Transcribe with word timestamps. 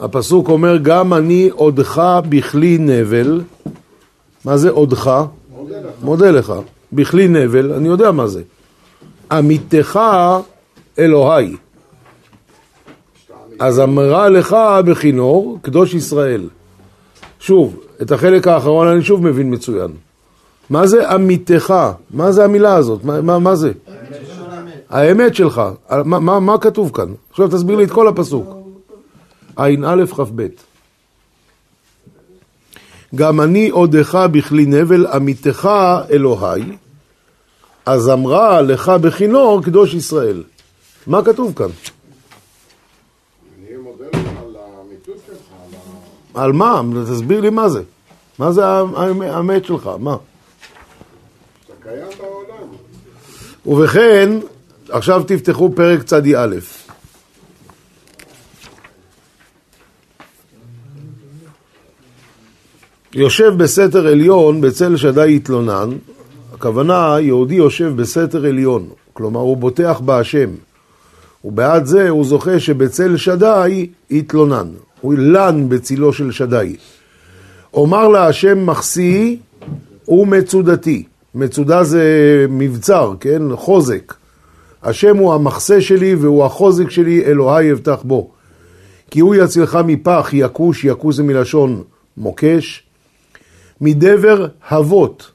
הפסוק 0.00 0.48
אומר, 0.48 0.76
גם 0.76 1.14
אני 1.14 1.48
עודך 1.52 2.20
בכלי 2.28 2.78
נבל. 2.78 3.40
מה 4.44 4.56
זה 4.56 4.70
עודך? 4.70 5.24
מודה 6.02 6.30
לך. 6.30 6.52
בכלי 6.92 7.28
נבל, 7.28 7.72
אני 7.72 7.88
יודע 7.88 8.10
מה 8.10 8.26
זה. 8.26 8.42
עמיתך 9.32 10.00
אלוהי. 10.98 11.56
אז 13.58 13.80
אמרה 13.80 14.28
לך 14.28 14.56
בכינור, 14.84 15.58
קדוש 15.62 15.94
ישראל. 15.94 16.48
שוב, 17.40 17.80
את 18.02 18.12
החלק 18.12 18.48
האחרון 18.48 18.88
אני 18.88 19.02
שוב 19.02 19.24
מבין 19.26 19.54
מצוין. 19.54 19.90
מה 20.70 20.86
זה 20.86 21.10
עמיתך? 21.10 21.74
מה 22.10 22.32
זה 22.32 22.44
המילה 22.44 22.74
הזאת? 22.74 23.04
מה, 23.04 23.20
מה, 23.20 23.38
מה 23.38 23.54
זה? 23.54 23.72
האמת 24.90 25.34
שלך. 25.34 25.62
מה, 26.04 26.18
מה, 26.18 26.40
מה 26.40 26.58
כתוב 26.58 26.90
כאן? 26.94 27.06
עכשיו 27.30 27.48
תסביר 27.48 27.76
לי 27.76 27.84
את 27.84 27.90
כל 27.90 28.08
הפסוק. 28.08 28.59
ע"א 29.60 30.06
כ"ב 30.06 30.46
גם 33.14 33.40
אני 33.40 33.68
עודך 33.68 34.14
בכלי 34.32 34.66
נבל 34.66 35.06
עמיתך 35.06 35.70
אלוהי, 36.10 36.62
אז 37.86 38.08
אמרה 38.08 38.62
לך 38.62 38.88
בכינור 38.88 39.62
קדוש 39.62 39.94
ישראל. 39.94 40.42
מה 41.06 41.24
כתוב 41.24 41.52
כאן? 41.56 41.66
על 46.34 46.52
מה? 46.52 46.82
תסביר 47.10 47.40
לי 47.40 47.50
מה 47.50 47.68
זה. 47.68 47.82
מה 48.38 48.52
זה 48.52 48.66
האמת 48.66 49.64
שלך? 49.64 49.90
מה? 49.98 50.16
אתה 51.66 51.72
קיים 51.82 52.08
בעולם. 52.18 52.68
ובכן, 53.66 54.38
עכשיו 54.88 55.22
תפתחו 55.26 55.70
פרק 55.74 56.02
צדי 56.02 56.36
א'. 56.36 56.56
יושב 63.14 63.54
בסתר 63.56 64.06
עליון 64.06 64.60
בצל 64.60 64.96
שדי 64.96 65.32
יתלונן, 65.32 65.90
הכוונה 66.54 67.16
יהודי 67.20 67.54
יושב 67.54 67.92
בסתר 67.96 68.46
עליון, 68.46 68.88
כלומר 69.12 69.40
הוא 69.40 69.56
בוטח 69.56 70.00
בהשם, 70.04 70.50
ובעד 71.44 71.84
זה 71.84 72.08
הוא 72.08 72.24
זוכה 72.24 72.60
שבצל 72.60 73.16
שדי 73.16 73.86
יתלונן, 74.10 74.68
הוא 75.00 75.14
לן 75.14 75.68
בצילו 75.68 76.12
של 76.12 76.30
שדי. 76.30 76.76
אומר 77.74 78.08
להשם 78.08 78.66
מחסי 78.66 79.38
ומצודתי, 80.08 81.04
מצודה 81.34 81.84
זה 81.84 82.04
מבצר, 82.48 83.14
כן? 83.20 83.42
חוזק. 83.54 84.14
השם 84.82 85.16
הוא 85.16 85.34
המחסה 85.34 85.80
שלי 85.80 86.14
והוא 86.14 86.44
החוזק 86.44 86.90
שלי, 86.90 87.24
אלוהי 87.24 87.72
אבטח 87.72 88.02
בו. 88.02 88.30
כי 89.10 89.20
הוא 89.20 89.34
יצילך 89.34 89.78
מפח, 89.84 90.30
יכוש, 90.32 90.84
יכוש 90.84 91.16
זה 91.16 91.22
מלשון 91.22 91.82
מוקש, 92.16 92.89
מדבר 93.80 94.46
הבות. 94.68 95.30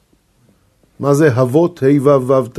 מה 1.00 1.14
זה 1.14 1.32
הבות? 1.32 1.82
ה' 1.82 2.02
ו' 2.02 2.28
ו' 2.28 2.48
ת'? 2.48 2.58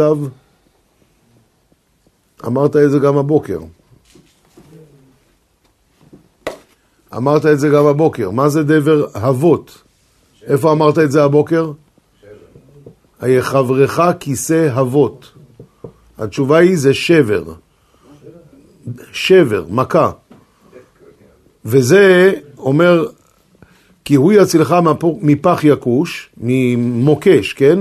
אמרת 2.45 2.75
את 2.75 2.91
זה 2.91 2.99
גם 2.99 3.17
הבוקר. 3.17 3.59
אמרת 7.15 7.45
את 7.45 7.59
זה 7.59 7.69
גם 7.69 7.85
הבוקר. 7.85 8.29
מה 8.31 8.49
זה 8.49 8.63
דבר 8.63 9.05
הבות? 9.13 9.81
איפה 10.47 10.71
אמרת 10.71 10.99
את 10.99 11.11
זה 11.11 11.23
הבוקר? 11.23 11.71
היחברך 13.19 13.99
כיסא 14.19 14.69
הבות. 14.71 15.31
התשובה 16.17 16.57
היא 16.57 16.77
זה 16.77 16.93
שבר. 16.93 17.43
שבר, 19.11 19.65
מכה. 19.69 20.11
וזה 21.65 22.33
אומר, 22.57 23.07
כי 24.07 24.15
הוא 24.15 24.33
יצילך 24.33 24.75
מפח 25.21 25.59
יכוש, 25.63 26.29
ממוקש, 26.37 27.53
כן? 27.53 27.79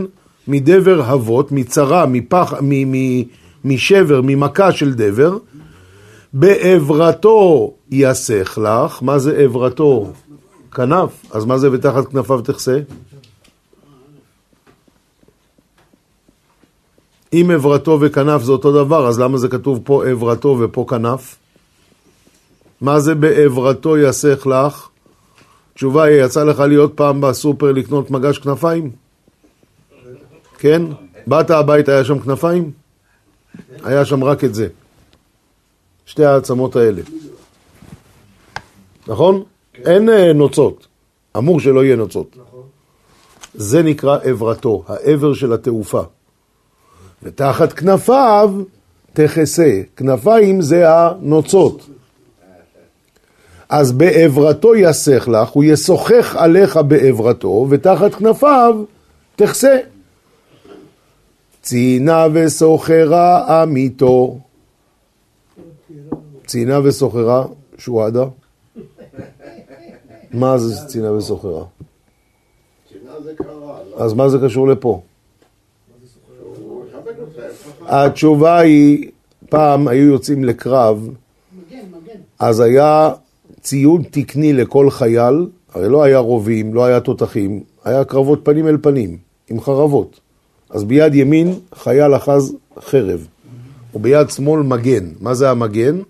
מדבר 0.49 1.03
הבות, 1.03 1.53
מצרה, 1.53 2.07
מפח, 2.07 2.53
מ, 2.63 2.93
מ, 2.93 3.23
משבר, 3.65 4.21
ממכה 4.25 4.73
של 4.73 4.95
דבר. 4.95 5.39
בעברתו 6.33 7.73
יסך 7.91 8.59
לך, 8.63 9.03
מה 9.03 9.19
זה 9.19 9.37
עברתו? 9.37 10.13
כנף. 10.75 11.11
אז 11.31 11.45
מה 11.45 11.59
זה 11.59 11.73
ותחת 11.73 12.07
כנפיו 12.09 12.41
תכסה? 12.41 12.81
אם 17.33 17.51
עברתו 17.55 17.99
וכנף 18.01 18.43
זה 18.43 18.53
אותו 18.53 18.85
דבר, 18.85 19.09
אז 19.09 19.21
למה 19.21 19.39
זה 19.39 19.49
כתוב 19.49 19.81
פה 19.85 20.07
עברתו 20.07 20.59
ופה 20.61 20.85
כנף? 20.89 21.37
מה 22.81 23.01
זה 23.01 23.15
בעברתו 23.15 23.99
יסך 23.99 24.47
לך? 24.47 24.89
תשובה 25.77 26.05
היא, 26.05 26.25
יצא 26.25 26.45
לך 26.45 26.61
להיות 26.61 26.93
פעם 26.95 27.21
בסופר 27.21 27.73
לקנות 27.73 28.11
מגש 28.11 28.39
כנפיים? 28.39 28.91
כן? 30.59 30.83
באת 31.27 31.51
הביתה, 31.51 31.93
היה 31.93 32.05
שם 32.05 32.19
כנפיים? 32.19 32.71
היה 33.85 34.05
שם 34.05 34.25
רק 34.25 34.45
את 34.45 34.55
זה. 34.55 34.69
שתי 36.07 36.25
העצמות 36.25 36.77
האלה. 36.77 37.03
נכון? 39.07 39.43
אין 39.85 40.09
אה, 40.09 40.33
נוצות. 40.33 40.87
אמור 41.37 41.61
שלא 41.61 41.85
יהיה 41.85 41.97
נוצות. 41.97 42.37
זה 43.55 43.83
נקרא 43.83 44.19
עברתו, 44.25 44.85
העבר 44.87 45.35
של 45.35 45.53
התעופה. 45.53 46.03
ותחת 47.23 47.73
כנפיו 47.73 48.55
תכסה. 49.13 49.81
כנפיים 49.97 50.63
זה 50.63 50.85
הנוצות. 50.89 51.89
אז 53.69 53.93
בעברתו 53.93 54.75
יסך 54.75 55.29
לך, 55.29 55.49
הוא 55.49 55.65
ישוחח 55.65 56.37
עליך 56.39 56.77
בעברתו, 56.77 57.67
ותחת 57.71 58.15
כנפיו 58.15 58.85
תכסה. 59.37 59.79
ציינה 61.63 62.27
וסוחרה 62.33 63.63
עמיתו. 63.63 64.39
ציינה 66.47 66.81
וסוחרה, 66.85 67.45
שועדה. 67.79 68.25
מה 70.33 70.59
זה 70.59 70.87
ציינה 70.87 71.13
וסוחרה? 71.13 71.65
אז 73.97 74.13
מה 74.13 74.29
זה 74.29 74.39
קשור 74.45 74.69
לפה? 74.69 75.01
התשובה 77.87 78.59
היא, 78.59 79.11
פעם 79.49 79.89
היו 79.89 80.05
יוצאים 80.05 80.45
לקרב, 80.45 81.09
אז 82.39 82.61
היה 82.61 83.13
ציוד 83.67 84.03
תקני 84.11 84.53
לכל 84.53 84.91
חייל, 84.91 85.47
הרי 85.75 85.89
לא 85.89 86.03
היה 86.03 86.19
רובים, 86.19 86.75
לא 86.75 86.85
היה 86.85 87.01
תותחים, 87.01 87.63
היה 87.85 88.05
קרבות 88.05 88.41
פנים 88.43 88.69
אל 88.69 88.77
פנים, 88.81 89.17
עם 89.51 89.61
חרבות. 89.61 90.21
אז 90.71 90.85
ביד 90.85 91.15
ימין 91.15 91.55
חייל 91.75 92.17
אחז 92.17 92.57
חרב, 92.81 93.27
וביד 93.95 94.31
שמאל 94.31 94.63
מגן. 94.63 95.09
מה 95.21 95.35
זה 95.35 95.51
המגן? 95.51 96.01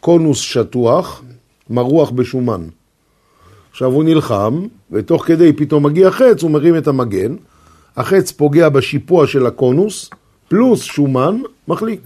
קונוס 0.00 0.38
שטוח, 0.38 1.22
מרוח 1.70 2.10
בשומן. 2.10 2.62
עכשיו 3.70 3.92
הוא 3.92 4.04
נלחם, 4.04 4.66
ותוך 4.90 5.26
כדי 5.26 5.52
פתאום 5.52 5.86
מגיע 5.86 6.10
חץ, 6.10 6.42
הוא 6.42 6.50
מרים 6.50 6.76
את 6.76 6.88
המגן, 6.88 7.36
החץ 7.96 8.32
פוגע 8.32 8.68
בשיפוע 8.68 9.26
של 9.26 9.46
הקונוס, 9.46 10.10
פלוס 10.48 10.82
שומן, 10.82 11.40
מחליק. 11.68 12.00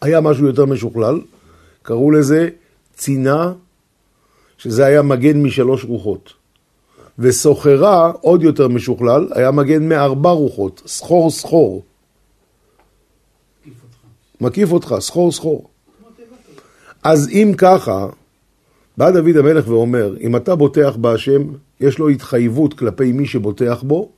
היה 0.00 0.20
משהו 0.20 0.46
יותר 0.46 0.66
משוכלל, 0.66 1.20
קראו 1.82 2.10
לזה 2.10 2.48
צינה, 2.96 3.52
שזה 4.58 4.86
היה 4.86 5.02
מגן 5.02 5.42
משלוש 5.42 5.84
רוחות. 5.84 6.32
וסוחרה, 7.18 8.12
עוד 8.20 8.42
יותר 8.42 8.68
משוכלל, 8.68 9.28
היה 9.34 9.50
מגן 9.50 9.88
מארבע 9.88 10.30
רוחות, 10.30 10.82
סחור 10.86 11.30
סחור. 11.30 11.82
מקיף 14.40 14.72
אותך, 14.72 14.94
סחור 15.00 15.32
סחור. 15.32 15.68
אז 17.02 17.28
אם 17.28 17.52
ככה, 17.58 18.06
בא 18.96 19.10
דוד 19.10 19.36
המלך 19.36 19.68
ואומר, 19.68 20.14
אם 20.20 20.36
אתה 20.36 20.54
בוטח 20.54 20.96
בהשם, 20.96 21.42
יש 21.80 21.98
לו 21.98 22.08
התחייבות 22.08 22.74
כלפי 22.74 23.12
מי 23.12 23.26
שבוטח 23.26 23.82
בו, 23.82 24.10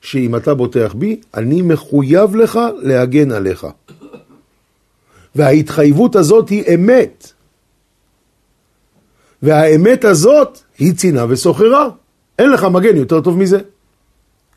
שאם 0.00 0.36
אתה 0.36 0.54
בוטח 0.54 0.94
בי, 0.94 1.20
אני 1.34 1.62
מחויב 1.62 2.36
לך 2.36 2.58
להגן 2.82 3.32
עליך. 3.32 3.66
וההתחייבות 5.34 6.16
הזאת 6.16 6.48
היא 6.48 6.64
אמת. 6.74 7.31
והאמת 9.42 10.04
הזאת 10.04 10.58
היא 10.78 10.94
צינה 10.94 11.26
וסוחרה. 11.28 11.88
אין 12.38 12.50
לך 12.50 12.64
מגן 12.64 12.96
יותר 12.96 13.20
טוב 13.20 13.38
מזה. 13.38 13.58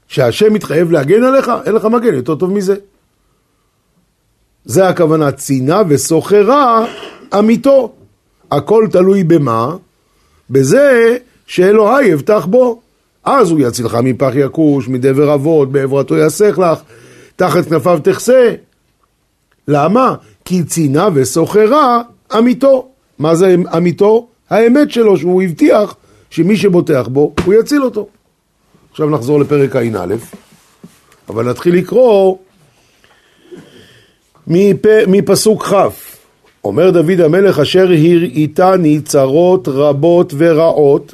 שהשם 0.07 0.53
מתחייב 0.53 0.91
להגן 0.91 1.23
עליך, 1.23 1.51
אין 1.65 1.75
לך 1.75 1.85
מגן 1.85 2.13
יותר 2.13 2.35
טוב 2.35 2.51
מזה. 2.51 2.75
זה 4.65 4.87
הכוונה 4.87 5.31
צינה 5.31 5.81
וסוחרה 5.87 6.85
אמיתו. 7.39 7.93
הכל 8.51 8.87
תלוי 8.91 9.23
במה? 9.23 9.75
בזה 10.49 11.17
שאלוהי 11.47 12.07
יבטח 12.07 12.45
בו. 12.45 12.81
אז 13.23 13.51
הוא 13.51 13.59
יצילך 13.59 13.97
מפח 14.03 14.31
יכוש, 14.35 14.87
מדבר 14.87 15.33
אבות, 15.33 15.71
בעברתו 15.71 16.17
יסך 16.17 16.59
לך, 16.59 16.79
תחת 17.35 17.65
כנפיו 17.65 17.99
תכסה. 18.03 18.53
למה? 19.67 20.15
כי 20.45 20.63
צינה 20.63 21.09
וסוחרה 21.13 22.01
אמיתו. 22.37 22.87
מה 23.19 23.35
זה 23.35 23.55
אמיתו? 23.77 24.27
האמת 24.49 24.91
שלו 24.91 25.17
שהוא 25.17 25.43
הבטיח 25.43 25.95
שמי 26.29 26.57
שבוטח 26.57 27.07
בו, 27.07 27.33
הוא 27.45 27.53
יציל 27.53 27.83
אותו. 27.83 28.07
עכשיו 28.91 29.09
נחזור 29.09 29.39
לפרק 29.39 29.75
ע"א, 29.75 30.15
אבל 31.29 31.49
נתחיל 31.49 31.75
לקרוא 31.75 32.37
מפ... 34.47 34.85
מפסוק 35.07 35.65
כ'. 35.65 35.73
אומר 36.63 36.91
דוד 36.91 37.19
המלך 37.19 37.59
אשר 37.59 37.87
הראיתני 37.87 39.01
צרות 39.01 39.67
רבות 39.67 40.33
ורעות, 40.37 41.13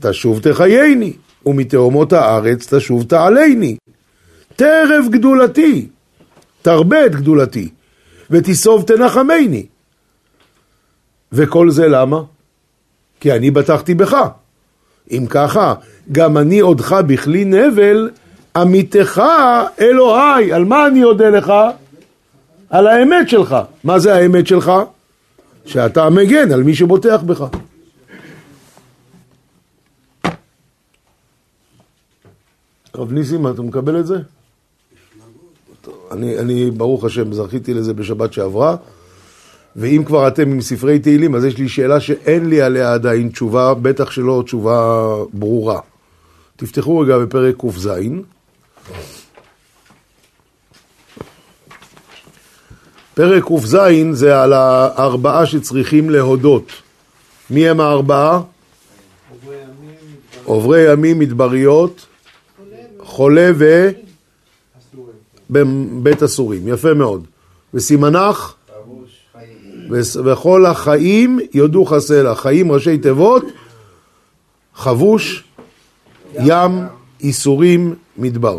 תשוב 0.00 0.40
תחייני, 0.40 1.12
ומתהומות 1.46 2.12
הארץ 2.12 2.74
תשוב 2.74 3.02
תעלני. 3.02 3.76
טרף 4.56 5.08
גדולתי, 5.10 5.88
תרבה 6.62 7.06
את 7.06 7.14
גדולתי, 7.14 7.68
ותיסוב 8.30 8.82
תנחמני. 8.82 9.66
וכל 11.32 11.70
זה 11.70 11.88
למה? 11.88 12.22
כי 13.20 13.32
אני 13.32 13.50
בטחתי 13.50 13.94
בך. 13.94 14.16
אם 15.10 15.26
ככה, 15.30 15.74
גם 16.12 16.38
אני 16.38 16.60
עודך 16.60 16.92
בכלי 17.06 17.44
נבל, 17.44 18.10
עמיתך 18.56 19.22
אלוהי. 19.80 20.52
על 20.52 20.64
מה 20.64 20.86
אני 20.86 21.04
אודה 21.04 21.28
לך? 21.28 21.52
על 22.70 22.86
האמת 22.86 23.28
שלך. 23.28 23.56
מה 23.84 23.98
זה 23.98 24.14
האמת 24.14 24.46
שלך? 24.46 24.72
שאתה 25.66 26.10
מגן 26.10 26.52
על 26.52 26.62
מי 26.62 26.74
שבוטח 26.74 27.22
בך. 27.22 27.44
הרב 32.94 33.12
ניסים, 33.12 33.46
אתה 33.46 33.62
מקבל 33.62 34.00
את 34.00 34.06
זה? 34.06 34.16
אני, 36.10 36.38
אני, 36.38 36.70
ברוך 36.70 37.04
השם, 37.04 37.32
זכיתי 37.32 37.74
לזה 37.74 37.94
בשבת 37.94 38.32
שעברה, 38.32 38.76
ואם 39.76 40.02
כבר 40.06 40.28
אתם 40.28 40.50
עם 40.50 40.60
ספרי 40.60 40.98
תהילים, 40.98 41.34
אז 41.34 41.44
יש 41.44 41.58
לי 41.58 41.68
שאלה 41.68 42.00
שאין 42.00 42.48
לי 42.48 42.60
עליה 42.60 42.92
עדיין 42.92 43.28
תשובה, 43.28 43.74
בטח 43.74 44.10
שלא 44.10 44.42
תשובה 44.44 45.14
ברורה. 45.32 45.80
תפתחו 46.56 46.98
רגע 46.98 47.18
בפרק 47.18 47.56
ק"ז. 47.56 47.88
פרק 53.14 53.44
ק"ז 53.44 53.76
זה 54.12 54.42
על 54.42 54.52
הארבעה 54.52 55.46
שצריכים 55.46 56.10
להודות. 56.10 56.72
מי 57.50 57.68
הם 57.68 57.80
הארבעה? 57.80 58.40
עוברי 60.44 60.92
ימים, 60.92 61.18
מדבריות, 61.18 62.06
חולה 62.98 63.50
ובית 65.50 66.22
אסורים. 66.22 66.68
יפה 66.68 66.94
מאוד. 66.94 67.26
וסימנך? 67.74 68.54
וכל 70.24 70.66
החיים 70.66 71.38
יודו 71.54 71.84
חסלה. 71.84 72.34
חיים 72.34 72.72
ראשי 72.72 72.98
תיבות, 72.98 73.44
חבוש, 74.74 75.44
ים, 76.34 76.70
איסורים, 77.20 77.94
מדבר. 78.18 78.58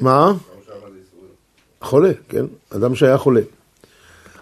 מה? 0.00 0.32
חולה, 1.80 2.10
כן? 2.28 2.44
אדם 2.76 2.94
שהיה 2.94 3.18
חולה. 3.18 3.40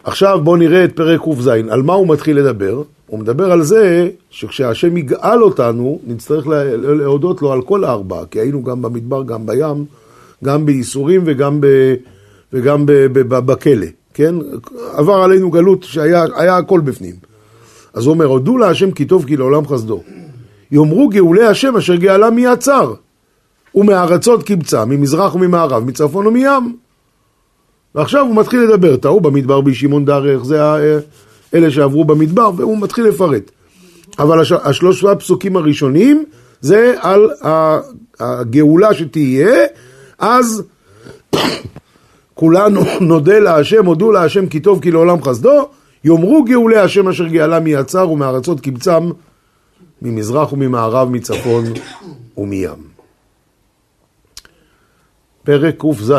עכשיו 0.05 0.41
בואו 0.45 0.57
נראה 0.57 0.85
את 0.85 0.97
פרק 0.97 1.21
ק"ז. 1.21 1.47
על 1.47 1.83
מה 1.83 1.93
הוא 1.93 2.09
מתחיל 2.09 2.39
לדבר? 2.39 2.83
הוא 3.07 3.19
מדבר 3.19 3.53
על 3.53 3.63
זה 3.63 4.11
שכשהשם 4.31 4.97
יגאל 4.97 5.43
אותנו, 5.43 6.01
נצטרך 6.07 6.47
להודות 6.79 7.43
לו 7.43 7.53
על 7.53 7.63
כל 7.63 7.85
הארבעה, 7.85 8.27
כי 8.27 8.41
היינו 8.41 8.63
גם 8.63 8.83
במדבר, 8.83 9.23
גם 9.23 9.47
בים, 9.47 9.85
גם 10.45 10.67
בייסורים 10.67 11.23
וגם, 11.27 11.61
ב, 11.61 11.67
וגם 12.53 12.85
בכלא, 13.29 13.87
כן? 14.15 14.35
עבר 14.93 15.15
עלינו 15.15 15.51
גלות 15.51 15.83
שהיה 15.83 16.59
הכל 16.59 16.81
בפנים. 16.81 17.15
אז 17.95 18.07
הוא 18.07 18.15
אומר, 18.15 18.25
הודו 18.25 18.59
להשם 18.59 18.91
כי 18.91 19.05
טוב 19.05 19.25
כי 19.25 19.37
לעולם 19.37 19.67
חסדו. 19.67 20.03
יאמרו 20.73 21.09
גאולי 21.09 21.45
השם 21.45 21.77
אשר 21.77 21.95
גאלה 21.95 22.31
מיעצר, 22.31 22.95
ומארצות 23.75 24.43
קבצה, 24.43 24.85
ממזרח 24.85 25.35
וממערב, 25.35 25.85
מצפון 25.85 26.27
ומים. 26.27 26.77
ועכשיו 27.95 28.27
הוא 28.27 28.37
מתחיל 28.37 28.61
לדבר, 28.61 28.97
טעו 28.97 29.21
במדבר 29.21 29.61
בשמעון 29.61 30.05
דרך, 30.05 30.45
זה 30.45 30.61
אלה 31.55 31.71
שעברו 31.71 32.05
במדבר, 32.05 32.51
והוא 32.57 32.79
מתחיל 32.79 33.05
לפרט. 33.05 33.51
אבל 34.19 34.41
הש, 34.41 34.53
השלושה 34.53 35.15
פסוקים 35.15 35.57
הראשונים 35.57 36.25
זה 36.61 36.95
על 37.01 37.31
הגאולה 38.21 38.95
שתהיה, 38.95 39.67
אז 40.19 40.63
כולנו 42.43 42.81
נודה 43.11 43.39
להשם, 43.39 43.87
הודו 43.87 44.13
להשם 44.13 44.47
כי 44.47 44.61
טוב 44.61 44.83
כי 44.83 44.91
לעולם 44.91 45.23
חסדו, 45.23 45.69
יאמרו 46.05 46.45
גאולי 46.45 46.77
השם 46.77 47.09
אשר 47.09 47.27
גאלה 47.27 47.61
מיצר 47.61 48.11
ומארצות 48.11 48.61
קבצם, 48.61 49.11
ממזרח 50.03 50.53
וממערב, 50.53 51.09
מצפון 51.09 51.65
ומים. 52.39 52.89
פרק 55.45 55.77
ק"ז 55.79 56.13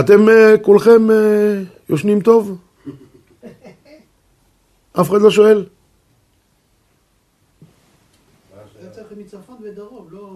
אתם 0.00 0.28
uh, 0.28 0.58
כולכם 0.62 1.08
uh, 1.08 1.12
יושנים 1.88 2.20
טוב? 2.20 2.58
אף 5.00 5.10
אחד 5.10 5.20
לא 5.20 5.30
שואל? 5.30 5.64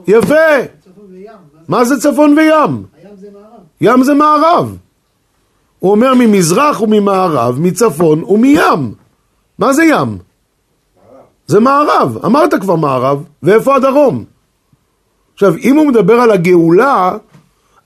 יפה! 0.08 0.85
מה 1.68 1.84
זה 1.84 2.00
צפון 2.00 2.38
וים? 2.38 2.84
ים 3.80 4.02
זה 4.02 4.14
מערב. 4.14 4.76
הוא 5.78 5.90
אומר 5.90 6.14
ממזרח 6.18 6.80
וממערב, 6.80 7.58
מצפון 7.60 8.24
ומים. 8.24 8.94
מה 9.58 9.72
זה 9.72 9.84
ים? 9.84 10.18
זה 11.46 11.60
מערב. 11.60 12.18
אמרת 12.24 12.54
כבר 12.60 12.76
מערב, 12.76 13.24
ואיפה 13.42 13.76
הדרום? 13.76 14.24
עכשיו, 15.34 15.56
אם 15.56 15.76
הוא 15.76 15.86
מדבר 15.86 16.14
על 16.14 16.30
הגאולה, 16.30 17.16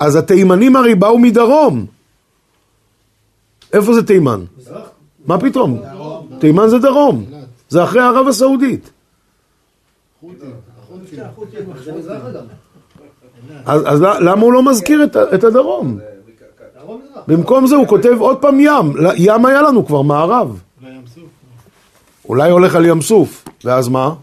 אז 0.00 0.16
התימנים 0.16 0.76
הרי 0.76 0.94
באו 0.94 1.18
מדרום. 1.18 1.86
איפה 3.72 3.94
זה 3.94 4.06
תימן? 4.06 4.44
מה 5.26 5.40
פתאום? 5.40 5.82
תימן 6.38 6.68
זה 6.68 6.78
דרום. 6.78 7.24
זה 7.68 7.84
אחרי 7.84 8.00
ערב 8.00 8.28
הסעודית. 8.28 8.90
אז 13.66 14.00
למה 14.00 14.42
הוא 14.42 14.52
לא 14.52 14.62
מזכיר 14.62 15.04
את 15.34 15.44
הדרום? 15.44 15.98
במקום 17.26 17.66
זה 17.66 17.76
הוא 17.76 17.86
כותב 17.86 18.16
עוד 18.18 18.38
פעם 18.38 18.60
ים. 18.60 18.92
ים 19.16 19.46
היה 19.46 19.62
לנו 19.62 19.86
כבר, 19.86 20.02
מערב. 20.02 20.60
אולי 22.28 22.50
הולך 22.50 22.74
על 22.74 22.86
ים 22.86 23.00
סוף, 23.00 23.44
ואז 23.64 23.88
מה? 23.88 24.14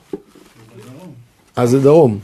אז 1.55 1.69
זה 1.69 1.79
דרום. 1.79 2.17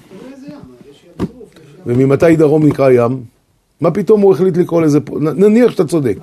וממתי 1.85 2.35
דרום 2.35 2.65
נקרא 2.65 2.89
ים? 2.89 3.23
מה 3.81 3.91
פתאום 3.91 4.21
הוא 4.21 4.33
החליט 4.33 4.57
לקרוא 4.57 4.81
לזה 4.81 4.99
פה? 4.99 5.19
נניח 5.19 5.71
שאתה 5.71 5.85
צודק. 5.85 6.17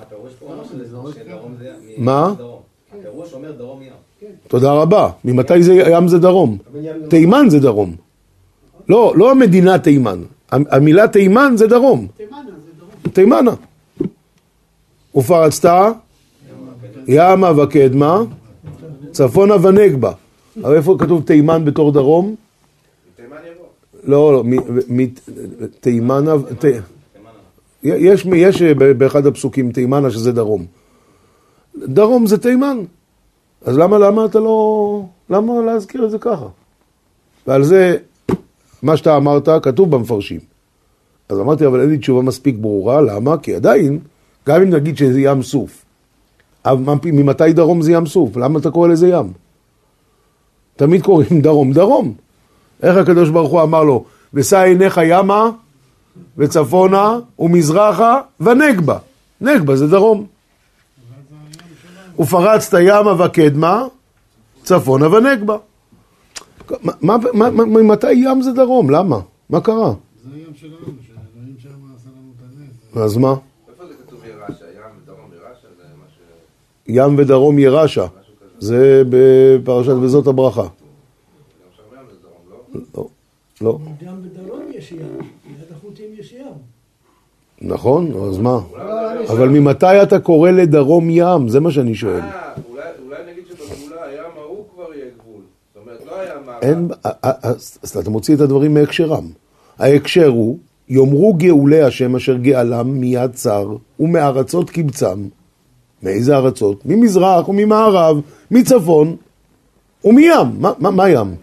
מה? 1.97 2.33
תודה 4.47 4.71
רבה. 4.71 5.09
ממתי 5.25 5.53
ים 5.91 6.07
זה 6.07 6.19
דרום? 6.19 6.57
תימן 7.09 7.49
זה 7.49 7.59
דרום. 7.59 7.95
לא, 8.89 9.13
לא 9.15 9.31
המדינה 9.31 9.79
תימן. 9.79 10.19
המילה 10.51 11.07
תימן 11.07 11.53
זה 11.55 11.67
דרום. 11.67 12.07
תימנה. 13.13 13.51
ופרצת 15.15 15.93
ימה 17.07 17.61
וקדמה, 17.63 18.21
צפונה 19.11 19.67
ונגבה. 19.67 20.11
אבל 20.63 20.75
איפה 20.75 20.95
כתוב 20.99 21.23
תימן 21.23 21.65
בתור 21.65 21.91
דרום? 21.91 22.35
לא, 24.03 24.33
לא, 24.33 24.43
תימנה, 25.79 26.33
יש 27.83 28.61
באחד 28.97 29.25
הפסוקים 29.25 29.71
תימנה 29.71 30.11
שזה 30.11 30.31
דרום. 30.31 30.65
דרום 31.77 32.27
זה 32.27 32.37
תימן. 32.37 32.77
אז 33.65 33.77
למה, 33.77 33.97
למה 33.97 34.25
אתה 34.25 34.39
לא... 34.39 35.05
למה 35.29 35.61
להזכיר 35.61 36.05
את 36.05 36.11
זה 36.11 36.19
ככה? 36.19 36.47
ועל 37.47 37.63
זה, 37.63 37.97
מה 38.83 38.97
שאתה 38.97 39.17
אמרת, 39.17 39.49
כתוב 39.63 39.91
במפרשים. 39.91 40.39
אז 41.29 41.39
אמרתי, 41.39 41.65
אבל 41.65 41.81
אין 41.81 41.89
לי 41.89 41.97
תשובה 41.97 42.21
מספיק 42.21 42.55
ברורה, 42.55 43.01
למה? 43.01 43.37
כי 43.37 43.55
עדיין, 43.55 43.99
גם 44.47 44.61
אם 44.61 44.69
נגיד 44.69 44.97
שזה 44.97 45.21
ים 45.21 45.43
סוף, 45.43 45.85
ממתי 47.05 47.53
דרום 47.53 47.81
זה 47.81 47.91
ים 47.91 48.05
סוף? 48.05 48.37
למה 48.37 48.59
אתה 48.59 48.71
קורא 48.71 48.87
לזה 48.87 49.07
ים? 49.07 49.33
תמיד 50.75 51.03
קוראים 51.03 51.41
דרום 51.41 51.73
דרום. 51.73 52.13
איך 52.83 52.97
הקדוש 52.97 53.29
ברוך 53.29 53.51
הוא 53.51 53.61
אמר 53.61 53.83
לו, 53.83 54.03
ושא 54.33 54.59
עיניך 54.59 54.99
ימה 55.03 55.49
וצפונה 56.37 57.19
ומזרחה 57.39 58.21
ונגבה. 58.39 58.97
נגבה 59.41 59.75
זה 59.75 59.87
דרום. 59.87 60.25
ופרצת 62.19 62.77
ימה 62.81 63.25
וקדמה, 63.25 63.83
צפונה 64.63 65.09
ונגבה. 65.09 65.57
ממתי 67.67 68.11
ים 68.11 68.41
זה 68.41 68.51
דרום? 68.51 68.89
למה? 68.89 69.19
מה 69.49 69.61
קרה? 69.61 69.93
זה 70.23 70.35
הים 70.35 70.53
שלנו, 70.55 70.75
שאלוהים 70.79 71.55
שם 71.59 71.69
עשה 71.95 72.09
לנו 72.09 72.31
את 72.37 72.43
הנס. 72.95 73.03
אז 73.05 73.17
מה? 73.17 73.35
איפה 73.69 73.87
זה 73.87 73.93
כתוב 74.07 74.19
ירשה? 74.25 74.65
ים 74.65 74.91
ודרום 75.03 75.29
ירשה? 75.33 75.67
כזה, 75.67 75.83
מה 75.99 76.05
ש... 76.09 76.19
ים 76.87 77.17
ודרום 77.17 77.59
ירשה. 77.59 78.05
זה 78.59 79.03
בפרשת 79.09 79.93
וזאת 80.01 80.27
הברכה. 80.27 80.61
גם 80.61 80.67
לא? 82.95 82.95
לא, 82.95 83.07
לא. 83.61 83.79
גם 84.05 84.15
בדרום 84.23 84.61
יש 84.73 84.91
ים, 84.91 84.97
ליד 84.99 85.71
החוטים 85.77 86.09
יש 86.17 86.31
ים. 86.33 86.53
נכון, 87.61 88.11
אז 88.29 88.37
מה? 88.37 88.59
אולי 88.71 89.27
אבל 89.29 89.49
ממתי 89.49 90.03
אתה 90.03 90.19
קורא 90.19 90.51
לדרום 90.51 91.09
ים? 91.09 91.47
זה 91.47 91.59
מה 91.59 91.71
שאני 91.71 91.95
שואל. 91.95 92.19
אה, 92.19 92.53
אולי 92.69 92.83
אולי 93.05 93.31
נגיד 93.31 93.43
שבגבולה 93.47 94.03
הים 94.05 94.31
ההוא 94.37 94.65
כבר 94.75 94.93
יהיה 94.93 95.05
גבול. 95.19 95.41
זאת 95.73 95.83
אומרת, 95.83 96.05
לא 96.05 96.19
היה 96.19 96.33
מעבר. 96.45 96.50
אין, 96.61 96.89
אז 97.03 97.97
אתה 97.99 98.09
מוציא 98.09 98.35
את 98.35 98.41
הדברים 98.41 98.73
מהקשרם. 98.73 99.27
ההקשר 99.79 100.27
הוא, 100.27 100.57
יאמרו 100.89 101.33
גאולי 101.33 101.81
השם 101.81 102.15
אשר 102.15 102.37
גאלם 102.37 102.87
מיד 102.99 103.31
צר 103.31 103.67
ומארצות 103.99 104.69
קבצם. 104.69 105.27
מאיזה 106.03 106.37
ארצות? 106.37 106.85
ממזרח 106.85 107.49
וממערב, 107.49 108.21
מצפון 108.51 109.15
ומים. 110.03 110.31
מה, 110.59 110.71
מה, 110.79 110.91
מה 110.91 111.09
ים? 111.09 111.35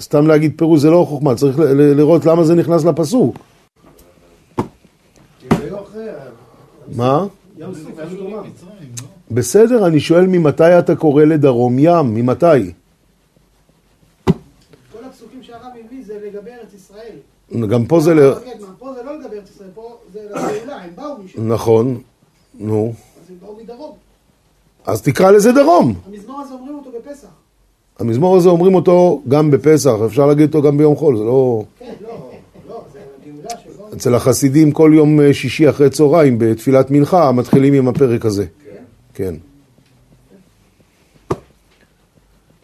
סתם 0.00 0.26
להגיד 0.26 0.52
פירוש 0.56 0.80
זה 0.80 0.90
לא 0.90 1.06
חוכמה, 1.08 1.34
צריך 1.34 1.58
לראות 1.96 2.26
למה 2.26 2.44
זה 2.44 2.54
נכנס 2.54 2.84
לפסוק. 2.84 3.36
מה? 6.96 7.26
בסדר, 9.34 9.86
אני 9.86 10.00
שואל 10.00 10.26
ממתי 10.26 10.78
אתה 10.78 10.96
קורא 10.96 11.24
לדרום 11.24 11.76
ים? 11.78 12.14
ממתי? 12.14 12.72
כל 14.92 15.04
הפסוקים 15.08 15.42
שהרב 15.42 15.72
הביא 15.86 16.04
זה 16.06 16.14
לגבי 16.26 16.50
ארץ 16.50 16.74
ישראל. 16.74 17.66
גם 17.66 17.86
פה 17.86 18.00
זה 18.00 18.14
ל... 18.14 18.34
כן, 18.34 18.50
מה, 18.60 18.66
פה 18.78 18.94
זה 18.94 19.02
לא 19.02 19.18
לגבי 19.18 19.36
ארץ 19.36 19.50
ישראל, 19.50 19.68
פה 19.74 19.96
זה 20.12 20.20
לגאולה, 20.24 20.76
הם 20.76 20.90
באו 20.96 21.18
משם, 21.24 21.52
נכון, 21.52 22.00
נו. 22.58 22.92
אז 23.24 23.30
הם 23.30 23.36
באו 23.40 23.56
מדרום. 23.62 23.92
אז 24.86 25.02
תקרא 25.02 25.30
לזה 25.30 25.52
דרום. 25.52 25.94
המזמור 26.06 26.40
הזה 26.40 26.54
אומרים 26.54 26.74
אותו 26.74 26.90
בפסח. 26.98 27.28
המזמור 27.98 28.36
הזה 28.36 28.48
אומרים 28.48 28.74
אותו 28.74 29.22
גם 29.28 29.50
בפסח, 29.50 29.92
אפשר 30.06 30.26
להגיד 30.26 30.46
אותו 30.46 30.62
גם 30.62 30.78
ביום 30.78 30.96
חול, 30.96 31.16
זה 31.16 31.24
לא... 31.24 31.64
כן, 31.78 31.92
לא, 32.00 32.30
לא, 32.68 32.84
זה. 32.92 32.98
אצל 33.96 34.14
החסידים 34.14 34.72
כל 34.72 34.92
יום 34.94 35.20
אה, 35.20 35.34
שישי 35.34 35.70
אחרי 35.70 35.90
צהריים 35.90 36.38
בתפילת 36.38 36.90
מנחה 36.90 37.32
מתחילים 37.32 37.74
עם 37.74 37.88
הפרק 37.88 38.26
הזה. 38.26 38.44
כן. 39.14 39.34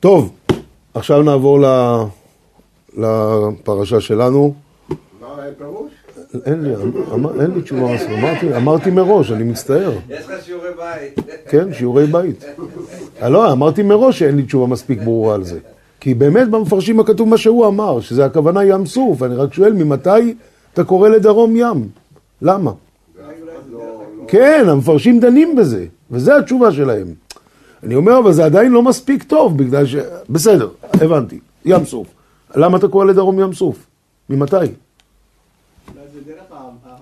טוב, 0.00 0.32
עכשיו 0.94 1.22
נעבור 1.22 1.60
ל- 1.60 2.04
לפרשה 2.96 4.00
שלנו. 4.00 4.54
מה 5.20 5.26
הפירוש? 5.52 5.92
אין 6.46 6.60
לי, 6.62 6.70
אמר- 7.14 7.40
אין 7.42 7.50
לי 7.50 7.62
תשובה 7.62 7.80
אמרתי, 8.18 8.56
אמרתי 8.56 8.90
מראש, 8.90 9.30
אני 9.32 9.44
מצטער. 9.44 9.92
יש 10.10 10.26
לך 10.26 10.44
שיעורי 10.44 10.68
בית. 10.76 11.18
כן, 11.48 11.74
שיעורי 11.74 12.06
בית. 12.06 12.44
אה, 13.22 13.28
לא, 13.28 13.52
אמרתי 13.52 13.82
מראש 13.82 14.18
שאין 14.18 14.36
לי 14.36 14.42
תשובה 14.42 14.66
מספיק 14.66 14.98
ברורה 15.02 15.34
על 15.34 15.44
זה. 15.44 15.58
כי 16.00 16.14
באמת 16.14 16.48
במפרשים 16.50 17.00
הכתוב 17.00 17.28
מה 17.28 17.36
שהוא 17.38 17.66
אמר, 17.66 18.00
שזה 18.00 18.24
הכוונה 18.24 18.64
ים 18.64 18.86
סוף, 18.86 19.22
אני 19.22 19.34
רק 19.34 19.54
שואל 19.54 19.72
ממתי 19.72 20.34
אתה 20.74 20.84
קורא 20.84 21.08
לדרום 21.08 21.56
ים? 21.56 21.88
למה? 22.42 22.72
כן, 24.28 24.64
המפרשים 24.68 25.20
דנים 25.20 25.56
בזה, 25.56 25.86
וזו 26.10 26.32
התשובה 26.36 26.72
שלהם. 26.72 27.14
אני 27.82 27.94
אומר, 27.94 28.18
אבל 28.18 28.32
זה 28.32 28.44
עדיין 28.44 28.72
לא 28.72 28.82
מספיק 28.82 29.22
טוב, 29.22 29.58
בגלל 29.58 29.86
ש... 29.86 29.96
בסדר, 30.30 30.68
הבנתי, 30.82 31.40
ים 31.64 31.84
סוף. 31.84 32.06
למה 32.56 32.78
אתה 32.78 32.88
קורא 32.88 33.04
לדרום 33.04 33.40
ים 33.40 33.52
סוף? 33.52 33.86
ממתי? 34.30 34.56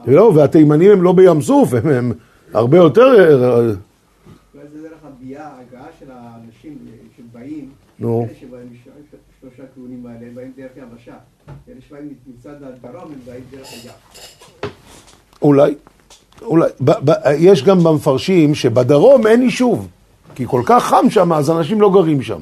לא, 0.07 0.33
והתימנים 0.35 0.91
הם 0.91 1.03
לא 1.03 1.13
בים 1.13 1.43
סוף, 1.43 1.75
הם, 1.75 1.89
הם 1.89 2.13
הרבה 2.55 2.77
יותר... 2.77 3.03
אה, 3.03 3.35
אולי 4.55 4.69
זה 4.73 4.83
דרך 4.83 4.99
הביאה, 5.05 5.47
ההגעה 5.49 5.87
של 6.01 6.07
האנשים 6.11 6.79
שבאים, 7.17 7.71
נו. 7.99 8.27
אלה 8.29 8.35
שבאים 8.41 8.69
שלושה 9.41 9.63
כיוונים 9.75 10.07
האלה, 10.07 10.27
הם 10.27 10.35
באים 10.35 10.53
דרך 10.57 10.71
יבשה. 10.77 11.15
אלה 11.69 11.81
שבאים 11.89 12.15
מצד 12.27 12.63
הדרום, 12.63 13.13
הם 13.13 13.19
באים 13.27 13.45
דרך 13.51 13.69
הים. 13.73 13.93
אולי, 15.43 15.75
אולי. 16.43 16.69
ב- 16.81 17.11
ב- 17.11 17.33
יש 17.39 17.63
גם 17.63 17.85
במפרשים 17.85 18.55
שבדרום 18.55 19.27
אין 19.27 19.43
יישוב, 19.43 19.89
כי 20.35 20.45
כל 20.47 20.63
כך 20.67 20.85
חם 20.85 21.11
שם, 21.11 21.33
אז 21.33 21.51
אנשים 21.51 21.81
לא 21.81 21.91
גרים 21.93 22.23
שם. 22.23 22.39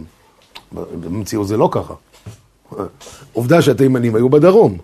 במציאות 0.72 1.48
זה 1.48 1.56
לא 1.56 1.68
ככה. 1.72 1.94
עובדה 3.32 3.62
שהתימנים 3.62 4.14
היו 4.14 4.28
בדרום, 4.28 4.78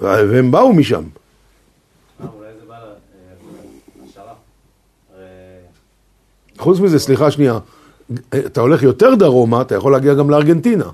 והם 0.00 0.50
באו 0.50 0.72
משם. 0.72 1.02
אה, 1.02 1.06
אה. 2.20 2.28
הרי 5.08 5.18
חוץ 6.58 6.80
מזה, 6.80 6.98
סליחה 6.98 7.30
שנייה, 7.30 7.58
אתה 8.46 8.60
הולך 8.60 8.82
יותר 8.82 9.14
דרומה, 9.14 9.62
אתה 9.62 9.74
יכול 9.74 9.92
להגיע 9.92 10.14
גם 10.14 10.30
לארגנטינה, 10.30 10.90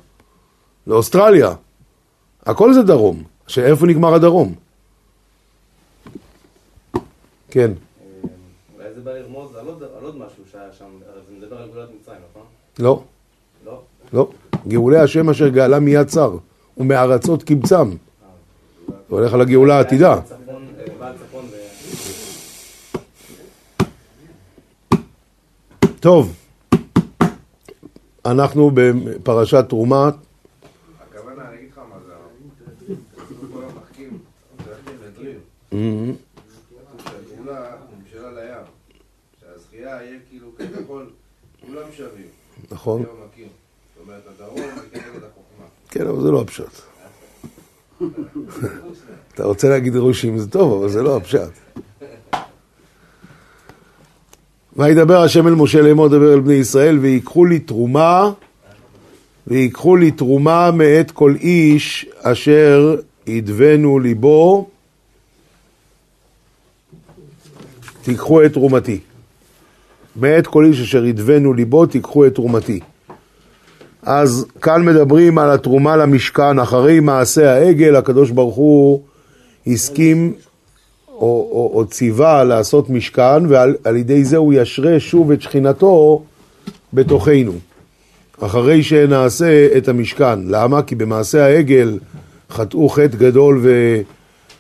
לאוסטרליה. 0.87 1.53
הכל 2.47 2.75
זה 2.75 2.83
דרום. 2.83 3.23
שאיפה 3.47 3.87
נגמר 3.87 4.15
הדרום? 4.15 4.55
כן. 7.55 7.71
אה, 7.71 8.29
אולי 8.77 8.95
זה 8.95 9.01
בא 9.01 9.11
לרמוז 9.13 9.55
על 9.55 9.67
עוד- 9.67 9.83
על 9.83 10.05
עוד 10.05 10.17
משהו 10.17 10.43
שהיה 10.53 10.73
שם, 10.79 10.85
זה 11.29 11.35
מדבר 11.39 11.57
על 11.63 11.69
גאולת 11.75 11.89
מצרים, 12.01 12.19
נכון? 12.31 12.43
לא. 12.79 13.03
לא? 13.65 13.83
לא. 14.13 14.31
גאולי 14.69 14.99
השם 14.99 15.31
אשר 15.31 15.49
גאלה 15.49 15.81
מיד 15.81 16.07
צר, 16.07 16.37
ומארצות 16.79 17.43
קבצם. 17.43 17.91
זה 18.89 18.95
הולך 19.09 19.35
על 19.35 19.41
הגאולה 19.41 19.77
העתידה. 19.77 20.13
אה. 20.15 20.21
טוב, 26.01 26.33
אנחנו 28.27 28.71
בפרשת 28.75 29.65
תרומה. 29.69 30.11
הכוונה, 31.11 31.49
אני 31.49 31.57
אגיד 31.59 31.69
לך 31.73 31.79
מה 31.79 31.97
זה. 32.07 32.13
אנחנו 33.19 33.49
כל 33.53 33.61
היום 33.63 33.73
מחכים, 33.83 34.19
מדברים. 34.99 35.39
שהגאולה 37.05 37.71
נמשלה 37.99 38.31
לים. 38.33 38.65
שהזכייה 39.41 40.03
יהיה 40.03 40.19
כאילו 40.31 40.47
כביכול, 40.49 40.53
כולם 40.87 41.87
שווים. 41.97 42.27
נכון. 42.71 43.03
החוכמה. 45.23 45.67
כן, 45.89 46.07
אבל 46.07 46.23
זה 46.23 46.31
לא 46.31 46.41
הפשט. 46.41 46.81
אתה 49.35 49.45
רוצה 49.45 49.69
להגיד 49.69 49.97
רושים 49.97 50.39
זה 50.39 50.51
טוב, 50.51 50.83
אבל 50.83 50.93
זה 50.93 51.03
לא 51.03 51.17
הפשט. 51.17 51.51
וידבר 54.77 55.23
השם 55.23 55.47
אל 55.47 55.55
משה 55.55 55.83
לאמור 55.83 56.09
דבר 56.09 56.35
אל 56.35 56.41
בני 56.41 56.55
ישראל 56.55 56.99
ויקחו 56.99 57.45
לי 57.45 57.59
תרומה 57.59 58.31
ויקחו 59.47 59.97
לי 59.97 60.11
תרומה 60.11 60.71
מאת 60.71 61.11
כל 61.11 61.35
איש 61.41 62.07
אשר 62.23 62.97
ידבנו 63.27 63.99
ליבו 63.99 64.69
תיקחו 68.03 68.45
את 68.45 68.53
תרומתי. 68.53 69.01
מאת 70.17 70.47
כל 70.47 70.65
איש 70.65 70.81
אשר 70.81 71.05
ידבנו 71.05 71.53
ליבו 71.53 71.87
תיקחו 71.87 72.27
את 72.27 72.35
תרומתי. 72.35 72.81
אז 74.03 74.47
כאן 74.63 74.85
מדברים 74.85 75.39
על 75.39 75.51
התרומה 75.51 75.97
למשכן, 75.97 76.59
אחרי 76.59 77.01
מעשה 77.01 77.53
העגל, 77.53 77.97
הקדוש 77.97 78.31
ברוך 78.31 78.55
הוא 78.55 79.01
הסכים 79.67 80.33
או, 81.09 81.49
או, 81.53 81.71
או 81.75 81.87
ציווה 81.87 82.45
לעשות 82.45 82.91
משכן, 82.91 83.47
ועל 83.49 83.75
על 83.85 83.97
ידי 83.97 84.25
זה 84.25 84.37
הוא 84.37 84.55
ישרה 84.55 85.01
שוב 85.01 85.31
את 85.31 85.43
שכינתו 85.43 86.23
בתוכנו, 86.93 87.53
אחרי 88.41 88.83
שנעשה 88.83 89.69
את 89.77 89.89
המשכן. 89.89 90.39
למה? 90.47 90.83
כי 90.83 90.95
במעשה 90.95 91.47
העגל 91.47 91.99
חטאו 92.51 92.89
חטא 92.89 93.17
גדול 93.17 93.63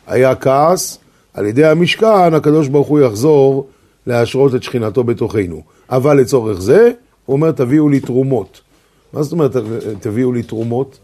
והיה 0.08 0.34
כעס, 0.34 0.98
על 1.34 1.46
ידי 1.46 1.64
המשכן 1.64 2.34
הקדוש 2.34 2.68
ברוך 2.68 2.88
הוא 2.88 3.00
יחזור 3.00 3.68
להשרות 4.06 4.54
את 4.54 4.62
שכינתו 4.62 5.04
בתוכנו. 5.04 5.62
אבל 5.90 6.20
לצורך 6.20 6.60
זה, 6.60 6.90
הוא 7.26 7.34
אומר 7.34 7.52
תביאו 7.52 7.88
לי 7.88 8.00
תרומות. 8.00 8.60
מה 9.12 9.22
זאת 9.22 9.32
אומרת 9.32 9.56
תביאו 10.00 10.32
לי 10.32 10.42
תרומות? 10.42 10.98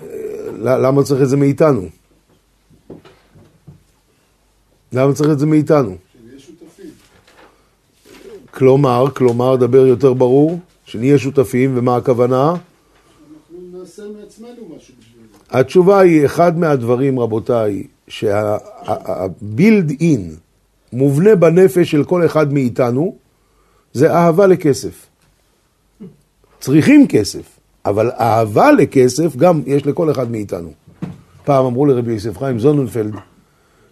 אה, 0.00 0.06
למה 0.60 1.02
צריך 1.02 1.22
את 1.22 1.28
זה 1.28 1.36
מאיתנו? 1.36 1.88
למה 4.92 5.12
צריך 5.12 5.30
את 5.30 5.38
זה 5.38 5.46
מאיתנו? 5.46 5.96
כלומר, 8.50 9.10
כלומר, 9.14 9.56
דבר 9.56 9.86
יותר 9.86 10.12
ברור, 10.12 10.58
שנהיה 10.84 11.18
שותפים, 11.18 11.78
ומה 11.78 11.96
הכוונה? 11.96 12.50
אנחנו 12.50 13.78
נעשה 13.78 14.02
מעצמנו 14.20 14.76
משהו 14.76 14.94
בשביל 15.00 15.22
זה. 15.50 15.58
התשובה 15.58 16.00
היא, 16.00 16.26
אחד 16.26 16.58
מהדברים, 16.58 17.20
רבותיי, 17.20 17.86
שה-build 18.08 19.90
in, 20.00 20.20
מובנה 20.96 21.34
בנפש 21.36 21.90
של 21.90 22.04
כל 22.04 22.26
אחד 22.26 22.52
מאיתנו, 22.52 23.16
זה 23.92 24.14
אהבה 24.14 24.46
לכסף. 24.46 25.06
צריכים 26.60 27.06
כסף, 27.08 27.58
אבל 27.84 28.10
אהבה 28.10 28.72
לכסף 28.72 29.36
גם 29.36 29.62
יש 29.66 29.86
לכל 29.86 30.10
אחד 30.10 30.30
מאיתנו. 30.30 30.70
פעם 31.44 31.64
אמרו 31.64 31.86
לרבי 31.86 32.12
יוסף 32.12 32.38
חיים 32.38 32.58
זוננפלד, 32.58 33.14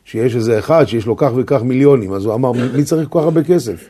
שיש 0.04 0.36
איזה 0.36 0.58
אחד 0.58 0.84
שיש 0.84 1.06
לו 1.06 1.16
כך 1.16 1.30
וכך 1.36 1.62
מיליונים, 1.62 2.12
אז 2.12 2.24
הוא 2.24 2.34
אמר, 2.34 2.52
מי 2.52 2.84
צריך 2.84 3.08
כל 3.08 3.18
כך 3.18 3.24
הרבה 3.24 3.44
כסף? 3.44 3.88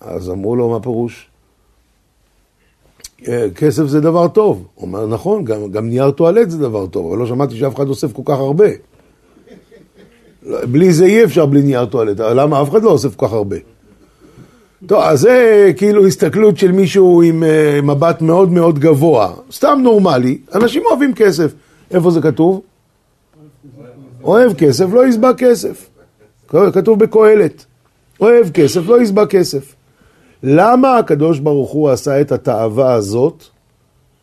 אז 0.00 0.30
אמרו 0.30 0.56
לו, 0.56 0.70
מה 0.70 0.80
פירוש? 0.80 1.28
"אה, 3.28 3.46
כסף 3.54 3.84
זה 3.86 4.00
דבר 4.00 4.28
טוב. 4.28 4.66
הוא 4.74 4.86
אומר, 4.86 5.06
נכון, 5.06 5.44
גם, 5.44 5.70
גם 5.70 5.88
נייר 5.88 6.10
טואלט 6.10 6.50
זה 6.50 6.58
דבר 6.58 6.86
טוב, 6.86 7.06
אבל 7.06 7.18
לא 7.18 7.26
שמעתי 7.26 7.56
שאף 7.56 7.74
אחד 7.74 7.88
אוסף 7.88 8.12
כל 8.12 8.22
כך 8.24 8.38
הרבה. 8.38 8.66
לא, 10.44 10.58
בלי 10.72 10.92
זה 10.92 11.04
אי 11.04 11.24
אפשר 11.24 11.46
בלי 11.46 11.62
נייר 11.62 11.86
טואלט, 11.86 12.20
למה 12.20 12.62
אף 12.62 12.70
אחד 12.70 12.82
לא 12.82 12.90
אוסף 12.90 13.16
כל 13.16 13.26
כך 13.26 13.32
הרבה? 13.32 13.56
טוב, 14.86 15.02
אז 15.02 15.20
זה 15.20 15.72
כאילו 15.76 16.06
הסתכלות 16.06 16.58
של 16.58 16.72
מישהו 16.72 17.22
עם 17.22 17.42
uh, 17.42 17.82
מבט 17.82 18.22
מאוד 18.22 18.52
מאוד 18.52 18.78
גבוה, 18.78 19.34
סתם 19.52 19.78
נורמלי, 19.82 20.38
אנשים 20.54 20.82
אוהבים 20.90 21.14
כסף. 21.14 21.52
איפה 21.90 22.10
זה 22.10 22.20
כתוב? 22.20 22.60
אוהב 24.24 24.54
כסף, 24.54 24.86
לא 24.92 25.06
יסבע 25.06 25.32
כסף. 25.36 25.90
כתוב 26.48 26.98
בקהלת. 26.98 27.64
אוהב 28.20 28.50
כסף, 28.50 28.80
לא 28.86 29.02
יסבע 29.02 29.26
כסף. 29.26 29.74
למה 30.42 30.98
הקדוש 30.98 31.38
ברוך 31.38 31.70
הוא 31.70 31.90
עשה 31.90 32.20
את 32.20 32.32
התאווה 32.32 32.92
הזאת 32.92 33.44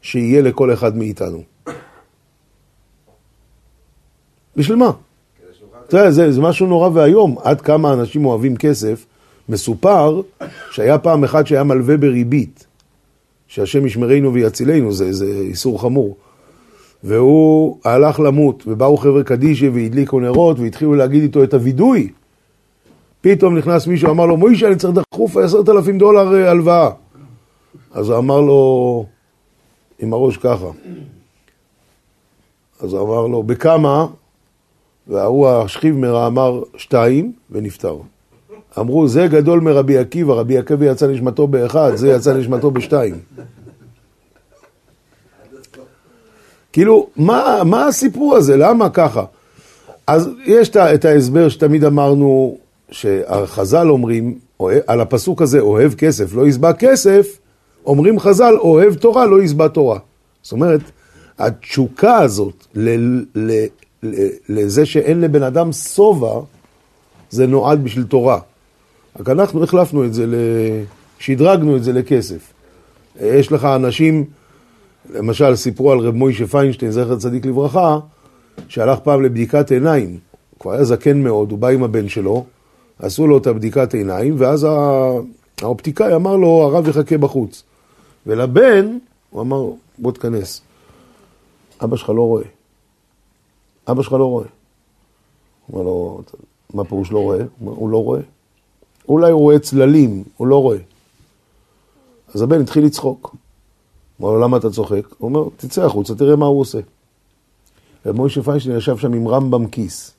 שיהיה 0.02 0.42
לכל 0.42 0.74
אחד 0.74 0.98
מאיתנו? 0.98 1.44
בשביל 4.56 4.78
מה? 4.78 4.92
תראה, 5.92 6.12
זה, 6.12 6.32
זה 6.32 6.42
משהו 6.42 6.68
נורא 6.68 6.90
ואיום, 6.94 7.36
עד 7.44 7.62
כמה 7.62 7.94
אנשים 7.94 8.26
אוהבים 8.26 8.58
כסף. 8.58 9.06
מסופר 9.50 10.22
שהיה 10.72 10.98
פעם 10.98 11.24
אחד 11.24 11.48
שהיה 11.48 11.64
מלווה 11.64 11.98
בריבית, 11.98 12.68
שהשם 13.48 13.86
ישמרנו 13.86 14.34
ויצילנו, 14.34 14.92
זה, 14.94 15.14
זה 15.14 15.26
איסור 15.26 15.82
חמור. 15.82 16.16
והוא 17.04 17.78
הלך 17.84 18.20
למות, 18.20 18.64
ובאו 18.68 18.98
חבר'ה 18.98 19.24
קדישי 19.24 19.70
והדליקו 19.70 20.20
נרות, 20.20 20.60
והתחילו 20.60 20.96
להגיד 20.96 21.24
איתו 21.24 21.44
את 21.44 21.54
הווידוי. 21.54 22.10
פתאום 23.22 23.58
נכנס 23.58 23.88
מישהו, 23.88 24.10
אמר 24.12 24.26
לו, 24.26 24.38
מוישה, 24.38 24.68
אני 24.68 24.76
צריך 24.76 24.94
דחוף 25.14 25.38
עשרת 25.38 25.70
אלפים 25.70 25.98
דולר 25.98 26.36
אה, 26.36 26.52
הלוואה. 26.52 26.90
אז 27.92 28.10
הוא 28.10 28.18
אמר 28.18 28.42
לו, 28.42 29.06
עם 30.00 30.14
הראש 30.14 30.38
ככה. 30.38 30.68
אז 32.80 32.94
הוא 32.94 33.02
אמר 33.02 33.28
לו, 33.28 33.44
בכמה? 33.44 34.08
וההוא 35.08 35.50
השכיב 35.50 36.04
אמר 36.04 36.64
שתיים, 36.78 37.32
ונפטר. 37.52 37.98
אמרו, 38.80 39.08
זה 39.08 39.28
גדול 39.28 39.60
מרבי 39.60 39.98
עקיבא, 39.98 40.34
רבי 40.34 40.58
עקיבא 40.58 40.86
יצא 40.86 41.08
נשמתו 41.08 41.48
באחד, 41.48 41.96
זה 41.96 42.10
יצא 42.10 42.34
נשמתו 42.34 42.72
בשתיים. 42.72 43.16
כאילו, 46.74 47.08
מה, 47.16 47.62
מה 47.66 47.88
הסיפור 47.88 48.36
הזה? 48.36 48.58
למה 48.58 48.90
ככה? 48.90 49.26
אז 50.08 50.30
יש 50.46 50.70
את 50.70 51.06
ההסבר 51.06 51.50
שתמיד 51.50 51.84
אמרנו, 51.84 52.58
שהחז"ל 52.92 53.90
אומרים, 53.90 54.40
על 54.88 55.02
הפסוק 55.02 55.42
הזה, 55.42 55.60
אוהב 55.60 55.94
כסף, 55.94 56.36
לא 56.36 56.48
יסבע 56.48 56.74
כסף, 56.74 57.38
אומרים 57.86 58.20
חז"ל, 58.20 58.56
אוהב 58.60 58.94
תורה, 58.94 59.26
לא 59.26 59.44
יסבע 59.44 59.68
תורה. 59.68 60.00
זאת 60.42 60.52
אומרת, 60.52 60.82
התשוקה 61.40 62.18
הזאת 62.18 62.66
ל, 62.76 62.90
ל, 63.36 63.66
לזה 64.50 64.86
שאין 64.86 65.22
לבן 65.22 65.44
אדם 65.44 65.72
שובע, 65.72 66.40
זה 67.30 67.48
נועד 67.48 67.84
בשביל 67.84 68.04
תורה. 68.04 68.40
רק 69.20 69.30
אנחנו 69.30 69.64
החלפנו 69.64 70.06
את 70.06 70.14
זה, 70.14 70.26
שדרגנו 71.20 71.78
את 71.78 71.84
זה 71.84 71.94
לכסף. 71.94 72.54
יש 73.22 73.52
לך 73.52 73.66
אנשים, 73.66 74.26
למשל 75.14 75.56
סיפרו 75.56 75.92
על 75.92 76.00
רב 76.00 76.16
מוישה 76.16 76.48
פיינשטיין, 76.48 76.92
זכר 76.92 77.16
צדיק 77.16 77.46
לברכה, 77.46 78.00
שהלך 78.68 79.00
פעם 79.00 79.24
לבדיקת 79.24 79.72
עיניים. 79.72 80.18
כבר 80.60 80.72
היה 80.72 80.84
זקן 80.84 81.22
מאוד, 81.24 81.52
הוא 81.52 81.60
בא 81.60 81.68
עם 81.68 81.84
הבן 81.84 82.10
שלו, 82.10 82.46
עשו 83.00 83.28
לו 83.28 83.38
את 83.38 83.48
הבדיקת 83.48 83.94
עיניים, 83.94 84.36
ואז 84.38 84.68
האופטיקאי 85.62 86.16
אמר 86.16 86.36
לו, 86.36 86.48
הרב 86.48 86.88
יחכה 86.88 87.18
בחוץ. 87.18 87.64
ולבן, 88.28 88.98
הוא 89.30 89.42
אמר, 89.42 89.66
בוא 89.98 90.12
תכנס. 90.12 90.62
אבא 91.84 91.98
שלך 91.98 92.10
לא 92.10 92.22
רואה. 92.22 92.44
אבא 93.88 94.04
שלך 94.04 94.14
לא 94.14 94.26
רואה. 94.26 94.46
הוא 95.68 95.76
אמר 95.82 95.86
לו, 95.86 96.22
מה 96.74 96.84
פירוש 96.84 97.12
לא 97.12 97.20
רואה? 97.20 97.38
הוא 97.38 97.48
אומר, 97.62 97.74
הוא 97.74 97.90
לא 97.90 98.04
רואה. 98.04 98.22
אולי 99.10 99.32
הוא 99.32 99.42
רואה 99.42 99.60
צללים, 99.60 100.24
הוא 100.38 100.48
לא 100.48 100.62
רואה. 100.62 100.78
אז 102.34 102.42
הבן 102.42 102.62
התחיל 102.62 102.86
לצחוק. 102.86 103.36
הוא 104.18 104.30
אמר 104.30 104.38
לו, 104.38 104.44
למה 104.44 104.58
אתה 104.58 104.70
צוחק? 104.70 105.08
הוא 105.18 105.30
אומר, 105.30 105.50
תצא 105.58 105.86
החוצה, 105.86 106.16
תראה 106.16 106.36
מה 106.36 106.46
הוא 106.46 106.60
עושה. 106.60 106.80
ומוישה 108.06 108.44
פיינשטיין 108.44 108.78
ישב 108.78 108.98
שם 108.98 109.14
עם 109.14 109.28
רמב"ם 109.28 109.68
כיס. 109.68 110.14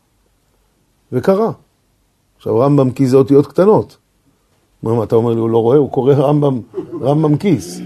וקרא. 1.12 1.50
עכשיו, 2.36 2.58
רמב"ם 2.58 2.90
כיס 2.90 3.10
זה 3.10 3.16
אותיות 3.16 3.46
קטנות. 3.46 3.96
מה, 4.82 5.04
אתה 5.04 5.16
אומר 5.16 5.32
לי, 5.32 5.40
הוא 5.40 5.50
לא 5.50 5.58
רואה? 5.58 5.76
הוא 5.76 5.90
קורא 5.90 6.14
רמב"ם, 6.14 6.60
רמב"ם 7.00 7.36
כיס. 7.36 7.80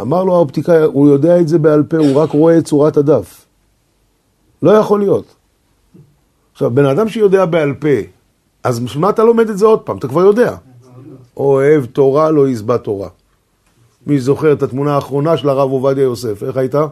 אמר 0.00 0.24
לו 0.24 0.34
האופטיקאי, 0.34 0.82
הוא 0.82 1.08
יודע 1.08 1.40
את 1.40 1.48
זה 1.48 1.58
בעל 1.58 1.82
פה, 1.82 1.96
הוא 1.96 2.20
רק 2.20 2.30
רואה 2.30 2.58
את 2.58 2.64
צורת 2.64 2.96
הדף. 2.96 3.43
לא 4.64 4.70
יכול 4.70 5.00
להיות. 5.00 5.34
עכשיו, 6.52 6.70
בן 6.70 6.84
אדם 6.84 7.08
שיודע 7.08 7.44
בעל 7.44 7.74
פה, 7.74 7.88
אז 8.62 8.96
מה 8.96 9.10
אתה 9.10 9.24
לומד 9.24 9.48
את 9.50 9.58
זה 9.58 9.66
עוד 9.66 9.80
פעם? 9.80 9.98
אתה 9.98 10.08
כבר 10.08 10.20
יודע. 10.20 10.56
אוהב 11.36 11.84
תורה, 11.86 12.30
לא 12.30 12.48
יסבע 12.48 12.76
תורה. 12.76 13.08
מי 14.06 14.18
זוכר 14.18 14.52
את 14.52 14.62
התמונה 14.62 14.94
האחרונה 14.94 15.36
של 15.36 15.48
הרב 15.48 15.70
עובדיה 15.70 16.02
יוסף? 16.02 16.42
איך 16.42 16.56
הייתה? 16.56 16.86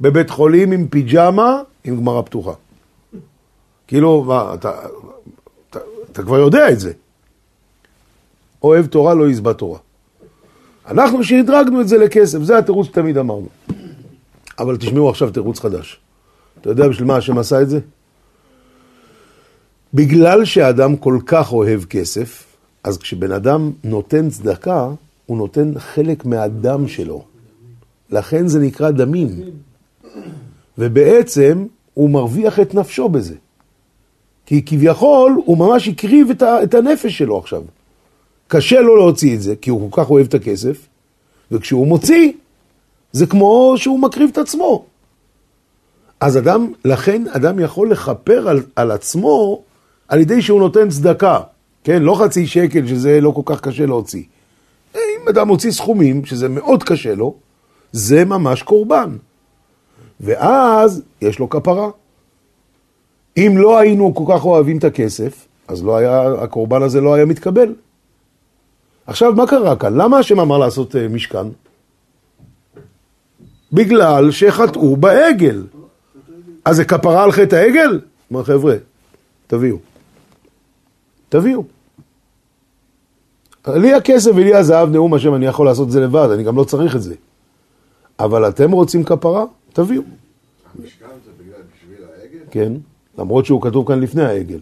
בבית 0.00 0.30
חולים 0.30 0.72
עם 0.72 0.88
פיג'מה, 0.88 1.60
עם 1.84 1.96
גמרא 1.96 2.22
פתוחה. 2.22 2.52
כאילו, 3.86 4.24
מה, 4.24 4.54
אתה, 4.54 4.72
אתה, 5.70 5.78
אתה 6.12 6.22
כבר 6.22 6.38
יודע 6.38 6.70
את 6.70 6.80
זה. 6.80 6.92
אוהב 8.62 8.86
תורה, 8.86 9.14
לא 9.14 9.28
יסבע 9.28 9.52
תורה. 9.52 9.78
אנחנו 10.88 11.24
שהדרגנו 11.24 11.80
את 11.80 11.88
זה 11.88 11.98
לכסף, 11.98 12.38
זה 12.38 12.58
התירוץ 12.58 12.86
שתמיד 12.86 13.18
אמרנו. 13.18 13.48
אבל 14.58 14.76
תשמעו 14.76 15.10
עכשיו 15.10 15.30
תירוץ 15.30 15.58
חדש. 15.58 16.00
אתה 16.60 16.70
יודע 16.70 16.88
בשביל 16.88 17.06
מה 17.06 17.16
השם 17.16 17.38
עשה 17.38 17.62
את 17.62 17.68
זה? 17.68 17.80
בגלל 19.94 20.44
שאדם 20.44 20.96
כל 20.96 21.18
כך 21.26 21.52
אוהב 21.52 21.84
כסף, 21.84 22.44
אז 22.84 22.98
כשבן 22.98 23.32
אדם 23.32 23.72
נותן 23.84 24.30
צדקה, 24.30 24.88
הוא 25.26 25.38
נותן 25.38 25.72
חלק 25.78 26.24
מהדם 26.24 26.88
שלו. 26.88 27.24
לכן 28.10 28.48
זה 28.48 28.60
נקרא 28.60 28.90
דמים. 28.90 29.28
ובעצם 30.78 31.66
הוא 31.94 32.10
מרוויח 32.10 32.60
את 32.60 32.74
נפשו 32.74 33.08
בזה. 33.08 33.34
כי 34.46 34.62
כביכול 34.66 35.40
הוא 35.44 35.58
ממש 35.58 35.88
הקריב 35.88 36.30
את, 36.30 36.42
את 36.42 36.74
הנפש 36.74 37.18
שלו 37.18 37.38
עכשיו. 37.38 37.62
קשה 38.48 38.80
לו 38.80 38.96
להוציא 38.96 39.34
את 39.34 39.42
זה, 39.42 39.56
כי 39.56 39.70
הוא 39.70 39.90
כל 39.90 40.02
כך 40.02 40.10
אוהב 40.10 40.26
את 40.26 40.34
הכסף, 40.34 40.86
וכשהוא 41.52 41.86
מוציא, 41.86 42.32
זה 43.12 43.26
כמו 43.26 43.74
שהוא 43.76 44.00
מקריב 44.00 44.30
את 44.32 44.38
עצמו. 44.38 44.84
אז 46.20 46.38
אדם, 46.38 46.72
לכן 46.84 47.22
אדם 47.28 47.58
יכול 47.58 47.90
לכפר 47.90 48.48
על, 48.48 48.62
על 48.76 48.90
עצמו 48.90 49.62
על 50.08 50.20
ידי 50.20 50.42
שהוא 50.42 50.60
נותן 50.60 50.88
צדקה. 50.88 51.40
כן, 51.84 52.02
לא 52.02 52.14
חצי 52.24 52.46
שקל, 52.46 52.86
שזה 52.86 53.20
לא 53.20 53.30
כל 53.30 53.42
כך 53.44 53.60
קשה 53.60 53.86
להוציא. 53.86 54.22
אם 54.94 55.28
אדם 55.28 55.48
מוציא 55.48 55.70
סכומים, 55.70 56.24
שזה 56.24 56.48
מאוד 56.48 56.82
קשה 56.82 57.14
לו, 57.14 57.34
זה 57.92 58.24
ממש 58.24 58.62
קורבן. 58.62 59.16
ואז 60.20 61.02
יש 61.22 61.38
לו 61.38 61.48
כפרה. 61.48 61.90
אם 63.36 63.54
לא 63.56 63.78
היינו 63.78 64.14
כל 64.14 64.24
כך 64.34 64.44
אוהבים 64.44 64.78
את 64.78 64.84
הכסף, 64.84 65.46
אז 65.68 65.84
לא 65.84 65.96
היה, 65.96 66.32
הקורבן 66.42 66.82
הזה 66.82 67.00
לא 67.00 67.14
היה 67.14 67.24
מתקבל. 67.24 67.74
עכשיו, 69.06 69.32
מה 69.32 69.46
קרה 69.46 69.76
כאן? 69.76 69.94
למה 69.94 70.18
השם 70.18 70.40
אמר 70.40 70.58
לעשות 70.58 70.94
uh, 70.94 70.98
משכן? 71.10 71.46
בגלל 73.72 74.30
שחטאו 74.30 74.96
בעגל. 74.96 75.62
אז 76.66 76.76
זה 76.76 76.84
כפרה 76.84 77.24
על 77.24 77.32
חטא 77.32 77.56
העגל? 77.56 78.00
אמר 78.32 78.44
חבר'ה, 78.44 78.74
תביאו. 79.46 79.76
תביאו. 81.28 81.64
לי 83.68 83.94
הכסף 83.94 84.30
ולי 84.34 84.54
הזהב 84.54 84.90
נאום 84.90 85.14
השם, 85.14 85.34
אני 85.34 85.46
יכול 85.46 85.66
לעשות 85.66 85.86
את 85.86 85.92
זה 85.92 86.00
לבד, 86.00 86.28
אני 86.34 86.42
גם 86.42 86.56
לא 86.56 86.64
צריך 86.64 86.96
את 86.96 87.02
זה. 87.02 87.14
אבל 88.18 88.48
אתם 88.48 88.70
רוצים 88.70 89.04
כפרה? 89.04 89.44
תביאו. 89.72 90.02
המשכן 90.78 91.06
זה 91.24 91.30
בגלל 91.38 91.60
בשביל 91.76 91.98
העגל? 92.04 92.44
כן, 92.50 92.72
למרות 93.18 93.46
שהוא 93.46 93.62
כתוב 93.62 93.88
כאן 93.88 94.00
לפני 94.00 94.24
העגל. 94.24 94.60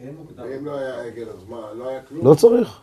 ואם 0.00 0.64
לא 0.64 0.78
היה 0.78 1.02
עגל, 1.02 1.26
אז 1.28 1.48
מה, 1.48 1.56
לא 1.78 1.88
היה 1.88 2.00
כלום? 2.08 2.26
לא 2.26 2.34
צריך. 2.34 2.78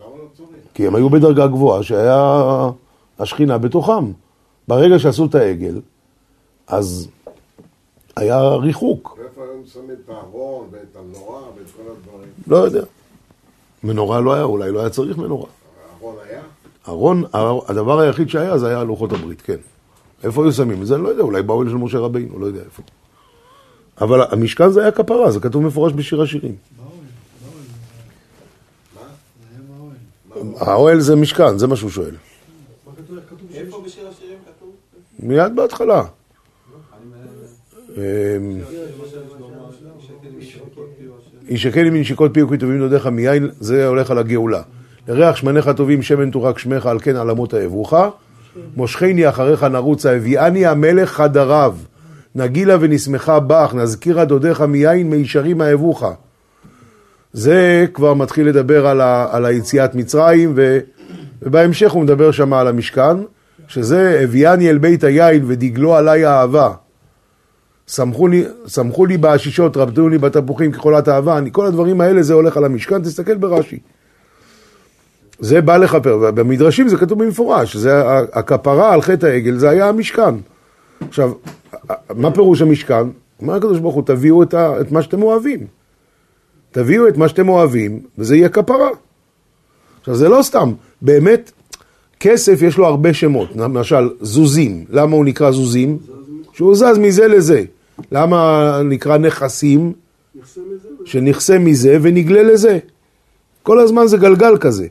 למה 0.00 0.16
לא 0.16 0.28
צריך? 0.36 0.50
כי 0.74 0.86
הם 0.86 0.94
היו 0.94 1.10
בדרגה 1.10 1.46
גבוהה 1.46 1.82
שהיה 1.82 2.70
השכינה 3.18 3.58
בתוכם. 3.58 4.12
ברגע 4.68 4.98
שעשו 4.98 5.26
את 5.26 5.34
העגל, 5.34 5.80
אז 6.68 7.08
היה 8.16 8.48
ריחוק. 8.48 9.18
ואיפה 9.18 9.42
היו 9.42 9.66
שמים 9.72 9.96
את 10.04 10.08
הארון 10.08 10.68
ואת 10.70 10.96
המנורה 10.96 11.40
ואת 11.40 11.66
כל 11.76 11.82
הדברים? 11.82 12.28
לא 12.46 12.56
יודע. 12.56 12.84
מנורה 13.84 14.20
לא 14.20 14.34
היה, 14.34 14.42
אולי 14.42 14.72
לא 14.72 14.80
היה 14.80 14.90
צריך 14.90 15.18
מנורה. 15.18 15.46
הארון 15.92 16.16
היה? 16.28 16.42
ארון, 16.88 17.24
הדבר 17.68 18.00
היחיד 18.00 18.28
שהיה 18.28 18.58
זה 18.58 18.68
היה 18.68 18.84
לוחות 18.84 19.12
הברית, 19.12 19.42
כן. 19.42 19.56
איפה 20.24 20.42
היו 20.42 20.52
שמים 20.52 20.82
את 20.82 20.86
זה? 20.86 20.94
אני 20.94 21.02
לא 21.02 21.08
יודע, 21.08 21.22
אולי 21.22 21.42
באוהל 21.42 21.68
של 21.68 21.74
משה 21.74 21.98
רבינו, 21.98 22.38
לא 22.38 22.46
יודע 22.46 22.60
איפה. 22.60 22.82
אבל 24.00 24.22
המשכן 24.30 24.70
זה 24.70 24.82
היה 24.82 24.90
כפרה, 24.90 25.30
זה 25.30 25.40
כתוב 25.40 25.62
מפורש 25.62 25.92
בשיר 25.92 26.22
השירים. 26.22 26.56
האוהל 30.56 31.00
זה 31.00 31.16
משכן, 31.16 31.58
זה 31.58 31.66
מה 31.66 31.76
שהוא 31.76 31.90
שואל. 31.90 32.14
איפה 33.54 33.82
בשיר 33.86 34.08
השירים 34.08 34.38
כתוב? 34.46 34.70
מיד 35.18 35.56
בהתחלה. 35.56 36.04
אמ, 37.98 38.60
ישקל 41.48 41.82
לי 41.82 41.90
מנשיקות 41.90 42.34
פי 42.34 42.42
וכתובים 42.42 42.78
דודיך 42.78 43.06
מיין, 43.06 43.48
זה 43.60 43.86
הולך 43.86 44.10
על 44.10 44.18
הגאולה. 44.18 44.62
לריח 45.08 45.36
שמניך 45.36 45.68
טובים, 45.68 46.02
שמן 46.02 46.30
תורק 46.30 46.58
שמך, 46.58 46.86
על 46.86 46.98
כן 46.98 47.16
על 47.16 47.30
אמות 47.30 47.54
אהבוך. 47.54 47.94
מושכני 48.76 49.28
אחריך 49.28 49.64
נרוצה, 49.64 50.16
הביאני 50.16 50.66
המלך 50.66 51.10
חדריו. 51.10 51.76
נגילה 52.34 52.76
ונשמחה 52.80 53.40
בך, 53.40 53.74
נזכירה 53.74 54.24
דודיך 54.24 54.60
מיין 54.60 55.10
מישרים 55.10 55.62
אהבוך. 55.62 56.04
זה 57.32 57.86
כבר 57.94 58.14
מתחיל 58.14 58.48
לדבר 58.48 58.86
על, 58.86 59.00
ה, 59.00 59.26
על 59.30 59.44
היציאת 59.44 59.94
מצרים, 59.94 60.52
ו, 60.56 60.78
ובהמשך 61.42 61.90
הוא 61.92 62.02
מדבר 62.02 62.30
שם 62.30 62.52
על 62.52 62.68
המשכן, 62.68 63.16
שזה 63.68 64.20
הביאני 64.22 64.70
אל 64.70 64.78
בית 64.78 65.04
היין 65.04 65.44
ודגלו 65.46 65.96
עליי 65.96 66.26
אהבה. 66.26 66.72
שמחו 67.88 68.28
לי, 68.28 68.44
שמחו 68.66 69.06
לי 69.06 69.16
בעשישות, 69.16 69.76
רבדו 69.76 70.08
לי 70.08 70.18
בתפוחים 70.18 70.72
כחולת 70.72 71.08
אהבה, 71.08 71.38
אני, 71.38 71.50
כל 71.52 71.66
הדברים 71.66 72.00
האלה 72.00 72.22
זה 72.22 72.34
הולך 72.34 72.56
על 72.56 72.64
המשכן, 72.64 73.02
תסתכל 73.02 73.34
ברש"י. 73.34 73.78
זה 75.38 75.60
בא 75.60 75.76
לכפר, 75.76 76.18
ובמדרשים 76.22 76.88
זה 76.88 76.96
כתוב 76.96 77.24
במפורש, 77.24 77.76
זה 77.76 78.02
הכפרה 78.32 78.92
על 78.92 79.02
חטא 79.02 79.26
העגל, 79.26 79.58
זה 79.58 79.68
היה 79.68 79.88
המשכן. 79.88 80.34
עכשיו, 81.08 81.32
מה 82.14 82.30
פירוש 82.30 82.62
המשכן? 82.62 83.08
אומר 83.42 83.54
הקדוש 83.54 83.78
ברוך 83.78 83.94
הוא, 83.94 84.02
תביאו 84.06 84.42
את, 84.42 84.54
ה, 84.54 84.80
את 84.80 84.92
מה 84.92 85.02
שאתם 85.02 85.22
אוהבים. 85.22 85.66
תביאו 86.70 87.08
את 87.08 87.16
מה 87.16 87.28
שאתם 87.28 87.48
אוהבים, 87.48 88.00
וזה 88.18 88.36
יהיה 88.36 88.48
כפרה. 88.48 88.88
עכשיו, 90.00 90.14
זה 90.14 90.28
לא 90.28 90.42
סתם, 90.42 90.72
באמת, 91.02 91.52
כסף 92.20 92.62
יש 92.62 92.78
לו 92.78 92.86
הרבה 92.86 93.14
שמות, 93.14 93.48
למשל, 93.56 94.10
זוזים, 94.20 94.84
למה 94.90 95.16
הוא 95.16 95.24
נקרא 95.24 95.50
זוזים? 95.50 95.98
שהוא 96.52 96.74
זז 96.74 96.98
מזה 96.98 97.28
לזה. 97.28 97.64
למה 98.12 98.80
נקרא 98.84 99.18
נכסים? 99.18 99.92
שנכסה 101.04 101.58
מזה 101.58 101.98
ונגלה 102.02 102.42
לזה. 102.42 102.78
כל 103.62 103.78
הזמן 103.78 104.06
זה 104.06 104.16
גלגל 104.16 104.56
כזה. 104.56 104.86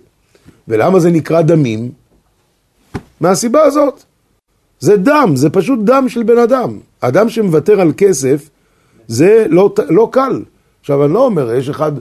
ולמה 0.67 1.00
זה 1.00 1.12
נקרא 1.12 1.41
דמים? 1.41 1.91
מהסיבה 3.22 3.63
הזאת. 3.63 4.04
זה 4.80 4.98
דם, 4.98 5.32
זה 5.36 5.50
פשוט 5.50 5.80
דם 5.84 6.06
של 6.10 6.24
בן 6.24 6.38
אדם. 6.38 6.80
אדם 7.02 7.30
שמוותר 7.30 7.82
על 7.82 7.91
כסף, 7.98 8.50
זה 9.08 9.46
לא, 9.50 9.74
לא 9.89 10.10
קל. 10.12 10.43
עכשיו, 10.80 11.06
אני 11.06 11.13
לא 11.13 11.26
אומר, 11.26 11.54
יש 11.54 11.70
אחד, 11.70 11.91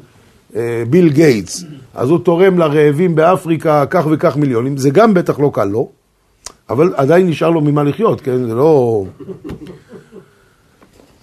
אה, 0.56 0.82
ביל 0.90 1.08
גייטס, 1.08 1.64
אז 1.94 2.10
הוא 2.10 2.18
תורם 2.18 2.58
לרעבים 2.58 3.14
באפריקה 3.14 3.84
כך 3.90 4.06
וכך 4.10 4.36
מיליונים, 4.36 4.76
זה 4.76 4.90
גם 4.90 5.14
בטח 5.14 5.40
לא 5.40 5.50
קל 5.54 5.64
לו, 5.64 5.88
אבל 6.70 6.92
עדיין 6.96 7.26
נשאר 7.26 7.50
לו 7.50 7.60
ממה 7.60 7.82
לחיות, 7.82 8.20
כן? 8.20 8.46
זה 8.46 8.54
לא... 8.54 9.04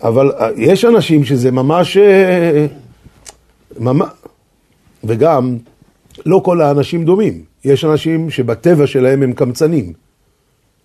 אבל 0.03 0.31
אה, 0.31 0.49
יש 0.55 0.85
אנשים 0.85 1.23
שזה 1.23 1.51
ממש... 1.51 1.97
אה, 1.97 2.67
ממש... 3.79 4.09
וגם, 5.03 5.57
לא 6.25 6.41
כל 6.45 6.61
האנשים 6.61 7.05
דומים. 7.05 7.43
יש 7.65 7.85
אנשים 7.85 8.29
שבטבע 8.29 8.87
שלהם 8.87 9.23
הם 9.23 9.33
קמצנים. 9.33 9.93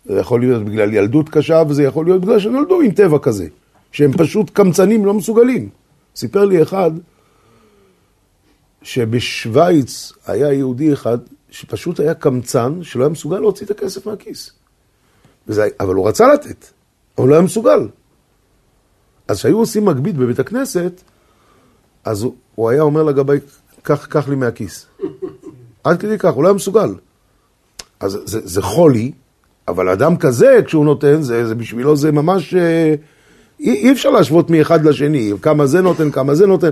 זה 0.04 0.20
יכול 0.20 0.40
להיות 0.40 0.64
בגלל 0.64 0.94
ילדות 0.94 1.28
קשה, 1.28 1.62
וזה 1.68 1.83
יכול 1.83 2.04
להיות 2.04 2.20
בגלל 2.20 2.38
שנולדו 2.38 2.81
עם 2.81 2.90
טבע 2.90 3.18
כזה, 3.18 3.46
שהם 3.92 4.12
פשוט 4.12 4.50
קמצנים, 4.50 5.04
לא 5.04 5.14
מסוגלים. 5.14 5.68
סיפר 6.16 6.44
לי 6.44 6.62
אחד 6.62 6.90
שבשוויץ 8.83 10.12
היה 10.26 10.52
יהודי 10.52 10.92
אחד 10.92 11.18
שפשוט 11.50 12.00
היה 12.00 12.14
קמצן, 12.14 12.83
שלא 12.83 13.02
היה 13.04 13.11
מסוגל 13.11 13.38
להוציא 13.38 13.66
את 13.66 13.70
הכסף 13.70 14.07
מהכיס. 14.07 14.52
וזה, 15.48 15.68
אבל 15.81 15.94
הוא 15.94 16.09
רצה 16.09 16.33
לתת, 16.33 16.66
אבל 17.18 17.24
הוא 17.24 17.28
לא 17.28 17.35
היה 17.35 17.42
מסוגל. 17.42 17.88
אז 19.28 19.38
כשהיו 19.38 19.58
עושים 19.58 19.84
מגבית 19.84 20.16
בבית 20.16 20.38
הכנסת, 20.38 21.02
אז 22.04 22.22
הוא, 22.22 22.34
הוא 22.54 22.70
היה 22.70 22.82
אומר 22.82 23.02
לגבי, 23.02 23.36
קח, 23.82 24.06
קח 24.06 24.28
לי 24.28 24.36
מהכיס. 24.36 24.86
עד 25.84 26.00
כדי 26.00 26.18
כך, 26.18 26.32
הוא 26.32 26.42
לא 26.42 26.48
היה 26.48 26.54
מסוגל. 26.54 26.94
אז 28.00 28.18
זה, 28.24 28.40
זה 28.44 28.62
חולי, 28.62 29.12
אבל 29.68 29.88
אדם 29.88 30.16
כזה, 30.16 30.60
כשהוא 30.66 30.84
נותן, 30.84 31.22
זה, 31.22 31.46
זה 31.46 31.54
בשבילו 31.54 31.96
זה 31.96 32.12
ממש... 32.12 32.54
אה, 32.54 32.94
אי, 33.60 33.70
אי 33.70 33.92
אפשר 33.92 34.10
להשוות 34.10 34.50
מאחד 34.50 34.84
לשני, 34.84 35.32
כמה 35.42 35.66
זה 35.66 35.80
נותן, 35.80 36.10
כמה 36.10 36.34
זה 36.34 36.46
נותן. 36.46 36.70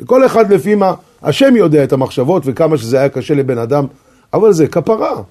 לכל 0.00 0.26
אחד 0.26 0.52
לפי 0.52 0.74
מה, 0.74 0.94
השם 1.22 1.56
יודע 1.56 1.84
את 1.84 1.92
המחשבות 1.92 2.42
וכמה 2.46 2.76
שזה 2.76 2.98
היה 2.98 3.08
קשה 3.08 3.34
לבן 3.34 3.58
אדם, 3.58 3.86
אבל 4.34 4.52
זה 4.52 4.66
כפרה. 4.66 5.22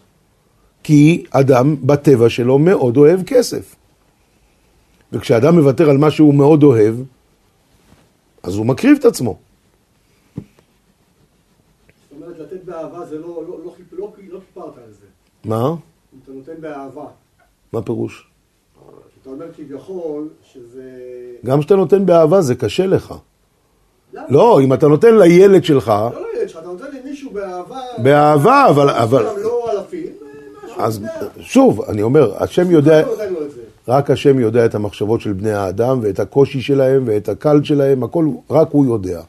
כי 0.84 1.24
אדם 1.32 1.76
בטבע 1.84 2.30
שלו 2.30 2.60
מאוד 2.60 2.98
אוהב 2.98 3.24
כסף. 3.24 3.76
וכשאדם 5.14 5.56
מוותר 5.60 5.90
על 5.90 5.98
מה 5.98 6.12
שהוא 6.12 6.34
מאוד 6.34 6.64
אוהב, 6.64 6.96
אז 8.44 8.56
הוא 8.56 8.66
מקריב 8.66 8.98
את 9.00 9.06
עצמו. 9.06 9.38
זאת 10.36 10.44
אומרת, 12.22 12.40
לתת 12.40 12.64
באהבה 12.66 13.06
זה 13.06 13.20
לא, 13.20 13.28
לא, 13.28 13.44
לא, 13.48 13.58
לא, 13.66 13.72
לא 13.92 14.12
כיפרת 14.16 14.78
על 14.78 14.92
זה. 14.92 15.06
מה? 15.46 15.68
אם 15.70 15.76
אתה 16.24 16.32
נותן 16.32 16.62
באהבה. 16.62 17.06
מה 17.74 17.82
פירוש? 17.82 18.28
אתה 19.22 19.30
אומר 19.30 19.46
כביכול 19.58 20.28
שזה... 20.54 20.84
גם 21.46 21.60
כשאתה 21.60 21.76
נותן 21.76 22.06
באהבה 22.06 22.42
זה 22.42 22.56
קשה 22.56 22.86
לך. 22.86 23.14
למה? 24.14 24.26
לא, 24.30 24.60
אם 24.64 24.74
אתה 24.74 24.88
נותן 24.88 25.18
לילד 25.18 25.64
שלך, 25.64 25.88
לא 25.88 26.12
לילד 26.34 26.50
שלך, 26.50 26.60
אתה 26.62 26.68
נותן 26.68 26.86
למישהו 27.04 27.32
באהבה... 27.32 27.80
באהבה, 28.04 28.66
אבל- 28.70 28.90
אבל- 28.90 29.24
לא 29.44 29.72
אלפים, 29.72 30.08
משהו 30.66 30.82
אז. 30.82 31.02
שוב, 31.40 31.82
אני 31.82 32.02
אומר, 32.02 32.44
השם 32.44 32.72
יודע, 32.72 33.06
רק 33.88 34.12
השם 34.12 34.40
יודע 34.40 34.66
את 34.66 34.76
המחשבות 34.76 35.22
של 35.22 35.34
בני 35.34 35.52
האדם 35.52 36.00
ואת 36.02 36.20
הקושי 36.20 36.62
שלהם 36.62 37.04
ואת 37.06 37.30
הקל 37.30 37.64
שלהם, 37.64 38.04
הכל 38.04 38.28
רק 38.50 38.68
הוא 38.72 38.86
יודע. 38.86 39.22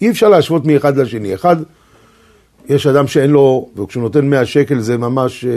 אי 0.00 0.10
אפשר 0.10 0.28
להשוות 0.28 0.66
מאחד 0.66 0.96
לשני. 0.96 1.34
אחד, 1.34 1.56
יש 2.68 2.86
אדם 2.86 3.06
שאין 3.06 3.30
לו, 3.30 3.68
וכשהוא 3.76 4.02
נותן 4.02 4.30
100 4.30 4.46
שקל 4.46 4.80
זה 4.80 4.98
ממש, 4.98 5.44
אה, 5.44 5.50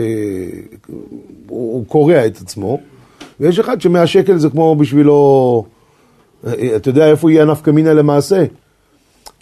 הוא, 1.47 1.73
הוא 1.73 1.85
קורע 1.85 2.25
את 2.25 2.37
עצמו, 2.41 2.79
ויש 3.39 3.59
אחד 3.59 3.81
ש-100 3.81 4.05
שקל 4.05 4.37
זה 4.37 4.49
כמו 4.49 4.75
בשבילו, 4.75 5.65
אה, 6.47 6.75
אתה 6.75 6.89
יודע 6.89 7.07
איפה 7.07 7.31
יהיה 7.31 7.45
נפקא 7.45 7.71
מינה 7.71 7.93
למעשה? 7.93 8.45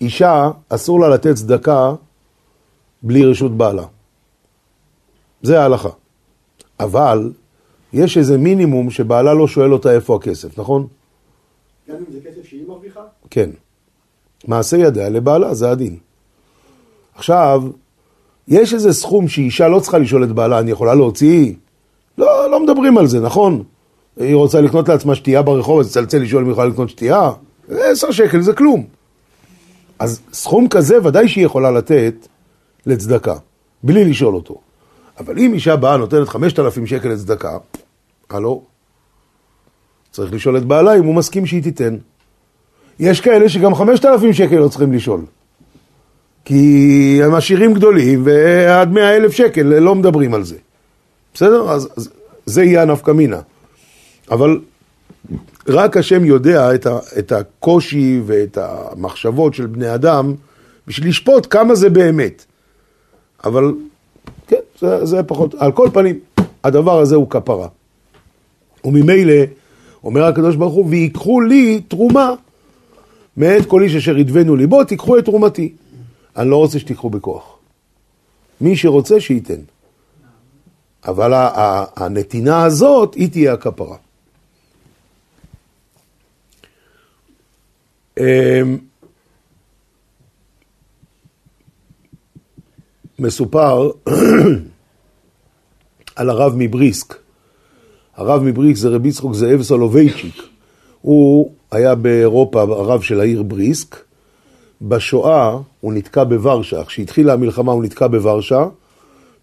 אישה, 0.01 0.49
אסור 0.69 0.99
לה 0.99 1.09
לתת 1.09 1.35
צדקה 1.35 1.93
בלי 3.03 3.25
רשות 3.25 3.57
בעלה. 3.57 3.83
זה 5.41 5.61
ההלכה. 5.61 5.89
אבל 6.79 7.31
יש 7.93 8.17
איזה 8.17 8.38
מינימום 8.38 8.89
שבעלה 8.89 9.34
לא 9.34 9.47
שואל 9.47 9.73
אותה 9.73 9.91
איפה 9.91 10.15
הכסף, 10.15 10.60
נכון? 10.60 10.88
גם 11.89 11.95
אם 11.95 12.13
זה 12.13 12.19
כסף 12.30 12.47
שהיא 12.47 12.67
מרוויחה? 12.67 12.99
כן. 13.30 13.49
מעשה 14.47 14.78
ידיה 14.78 15.10
לבעלה, 15.10 15.54
זה 15.54 15.71
הדין. 15.71 15.97
עכשיו, 17.15 17.63
יש 18.47 18.73
איזה 18.73 18.93
סכום 18.93 19.28
שאישה 19.28 19.67
לא 19.67 19.80
צריכה 19.80 19.97
לשאול 19.97 20.23
את 20.23 20.32
בעלה, 20.32 20.60
אני 20.60 20.71
יכולה 20.71 20.95
להוציא? 20.95 21.54
לא, 22.17 22.52
לא 22.52 22.63
מדברים 22.63 22.97
על 22.97 23.08
זה, 23.08 23.19
נכון? 23.19 23.63
היא 24.17 24.36
רוצה 24.36 24.62
לקנות 24.62 24.89
לעצמה 24.89 25.15
שתייה 25.15 25.41
ברחוב, 25.41 25.80
אז 25.80 25.89
תצלצל 25.89 26.17
לשאול 26.17 26.41
אם 26.41 26.47
היא 26.47 26.52
יכולה 26.54 26.67
לקנות 26.67 26.89
שתייה? 26.89 27.32
עשר 27.69 28.12
שקל 28.12 28.41
זה 28.41 28.54
כלום. 28.54 28.86
אז 29.99 30.21
סכום 30.34 30.67
כזה 30.67 31.08
ודאי 31.08 31.28
שהיא 31.28 31.45
יכולה 31.45 31.71
לתת 31.71 32.28
לצדקה, 32.86 33.36
בלי 33.84 34.06
לשאול 34.06 34.36
אותו. 34.36 34.62
אבל 35.19 35.39
אם 35.39 35.54
אישה 35.54 35.75
באה 35.75 35.97
נותנת 35.97 36.30
5,000 36.30 36.86
שקל 36.86 37.10
לצדקה, 37.10 37.58
הלו, 38.33 38.63
צריך 40.11 40.33
לשאול 40.33 40.57
את 40.57 40.65
בעלה 40.65 40.95
אם 40.97 41.03
הוא 41.03 41.15
מסכים 41.15 41.45
שהיא 41.45 41.63
תיתן. 41.63 41.97
יש 42.99 43.21
כאלה 43.21 43.49
שגם 43.49 43.75
5,000 43.75 44.33
שקל 44.33 44.55
לא 44.55 44.67
צריכים 44.67 44.93
לשאול. 44.93 45.21
כי 46.45 47.19
הם 47.23 47.35
עשירים 47.35 47.73
גדולים, 47.73 48.21
ועד 48.25 48.91
100 48.91 49.15
אלף 49.15 49.31
שקל 49.31 49.61
לא 49.61 49.95
מדברים 49.95 50.33
על 50.33 50.43
זה. 50.43 50.55
בסדר? 51.33 51.69
אז, 51.71 51.89
אז 51.97 52.09
זה 52.45 52.63
יהיה 52.63 52.81
הנפקא 52.81 53.11
מינה. 53.11 53.39
אבל 54.31 54.59
רק 55.67 55.97
השם 55.97 56.25
יודע 56.25 56.75
את, 56.75 56.85
ה, 56.85 56.99
את 57.19 57.31
הקושי 57.31 58.21
ואת 58.25 58.57
המחשבות 58.61 59.53
של 59.53 59.65
בני 59.65 59.93
אדם 59.95 60.33
בשביל 60.87 61.09
לשפוט 61.09 61.47
כמה 61.49 61.75
זה 61.75 61.89
באמת. 61.89 62.45
אבל 63.43 63.73
כן, 64.47 64.59
זה, 64.79 65.05
זה 65.05 65.23
פחות, 65.23 65.55
על 65.57 65.71
כל 65.71 65.89
פנים, 65.93 66.19
הדבר 66.63 66.99
הזה 66.99 67.15
הוא 67.15 67.29
כפרה. 67.29 67.67
וממילא, 68.83 69.33
אומר 70.03 70.23
הקדוש 70.23 70.55
ברוך 70.55 70.73
הוא, 70.73 70.85
ויקחו 70.89 71.41
לי 71.41 71.81
תרומה 71.87 72.33
מאת 73.37 73.65
כל 73.65 73.83
איש 73.83 73.95
אשר 73.95 74.17
ידבנו 74.17 74.55
ליבו, 74.55 74.83
תיקחו 74.83 75.17
את 75.17 75.25
תרומתי. 75.25 75.73
אני 76.37 76.49
לא 76.49 76.57
רוצה 76.57 76.79
שתיקחו 76.79 77.09
בכוח. 77.09 77.57
מי 78.61 78.77
שרוצה, 78.77 79.19
שייתן. 79.19 79.61
אבל 81.05 81.31
הנתינה 81.95 82.63
הזאת, 82.63 83.13
היא 83.13 83.29
תהיה 83.29 83.53
הכפרה. 83.53 83.97
אמ, 88.19 88.77
מסופר 93.19 93.89
על 96.15 96.29
הרב 96.29 96.53
מבריסק. 96.57 97.28
הרב 98.19 98.43
מבריסק 98.43 98.82
זה 98.82 98.89
רבי 98.89 99.10
יצחוק 99.10 99.34
זאב 99.34 99.62
סולובייצ'יק. 99.62 100.43
הוא 101.01 101.51
היה 101.71 101.95
באירופה 101.95 102.62
הרב 102.62 103.01
של 103.01 103.19
העיר 103.19 103.43
בריסק. 103.43 103.95
בשואה 104.82 105.58
הוא 105.82 105.93
נתקע 105.93 106.23
בוורשה. 106.23 106.84
כשהתחילה 106.84 107.34
המלחמה 107.34 107.71
הוא 107.71 107.84
נתקע 107.84 108.08
בוורשה, 108.08 108.65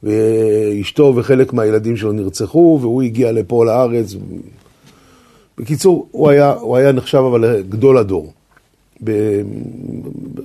ואשתו 0.02 1.12
וחלק 1.16 1.52
מהילדים 1.52 1.96
שלו 1.96 2.12
נרצחו, 2.12 2.78
והוא 2.80 3.02
הגיע 3.02 3.32
לפה 3.32 3.64
לארץ. 3.64 4.14
בקיצור, 5.58 6.08
הוא 6.10 6.30
היה, 6.30 6.52
הוא 6.52 6.76
היה 6.76 6.92
נחשב 6.92 7.18
אבל 7.18 7.62
גדול 7.62 7.98
הדור. 7.98 8.32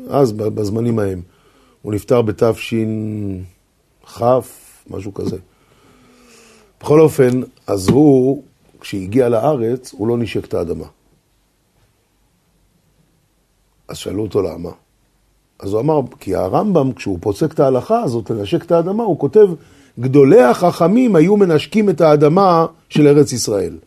אז, 0.10 0.32
בזמנים 0.32 1.00
ההם. 1.00 1.22
הוא 1.82 1.94
נפטר 1.94 2.22
בתש"כ, 2.22 4.24
משהו 4.90 5.14
כזה. 5.14 5.38
בכל 6.82 7.00
אופן, 7.00 7.42
אז 7.68 7.90
הוא, 7.90 8.44
כשהגיע 8.80 9.30
לארץ, 9.30 9.94
הוא 9.94 10.08
לא 10.08 10.18
נשק 10.18 10.46
את 10.46 10.54
האדמה. 10.54 10.86
אז 13.88 13.98
שאלו 13.98 14.22
אותו 14.22 14.42
למה. 14.42 14.70
אז 15.60 15.74
הוא 15.74 15.82
אמר, 15.82 16.00
כי 16.20 16.36
הרמב"ם, 16.36 16.94
כשהוא 16.94 17.18
פוסק 17.22 17.54
את 17.54 17.60
ההלכה 17.60 18.02
הזאת 18.02 18.30
לנשק 18.30 18.64
את 18.64 18.72
האדמה, 18.72 19.04
הוא 19.04 19.20
כותב, 19.20 19.48
גדולי 20.00 20.42
החכמים 20.42 21.16
היו 21.16 21.38
מנשקים 21.38 21.90
את 21.90 22.02
האדמה 22.02 22.66
של 22.90 23.08
ארץ 23.08 23.34
ישראל. 23.34 23.78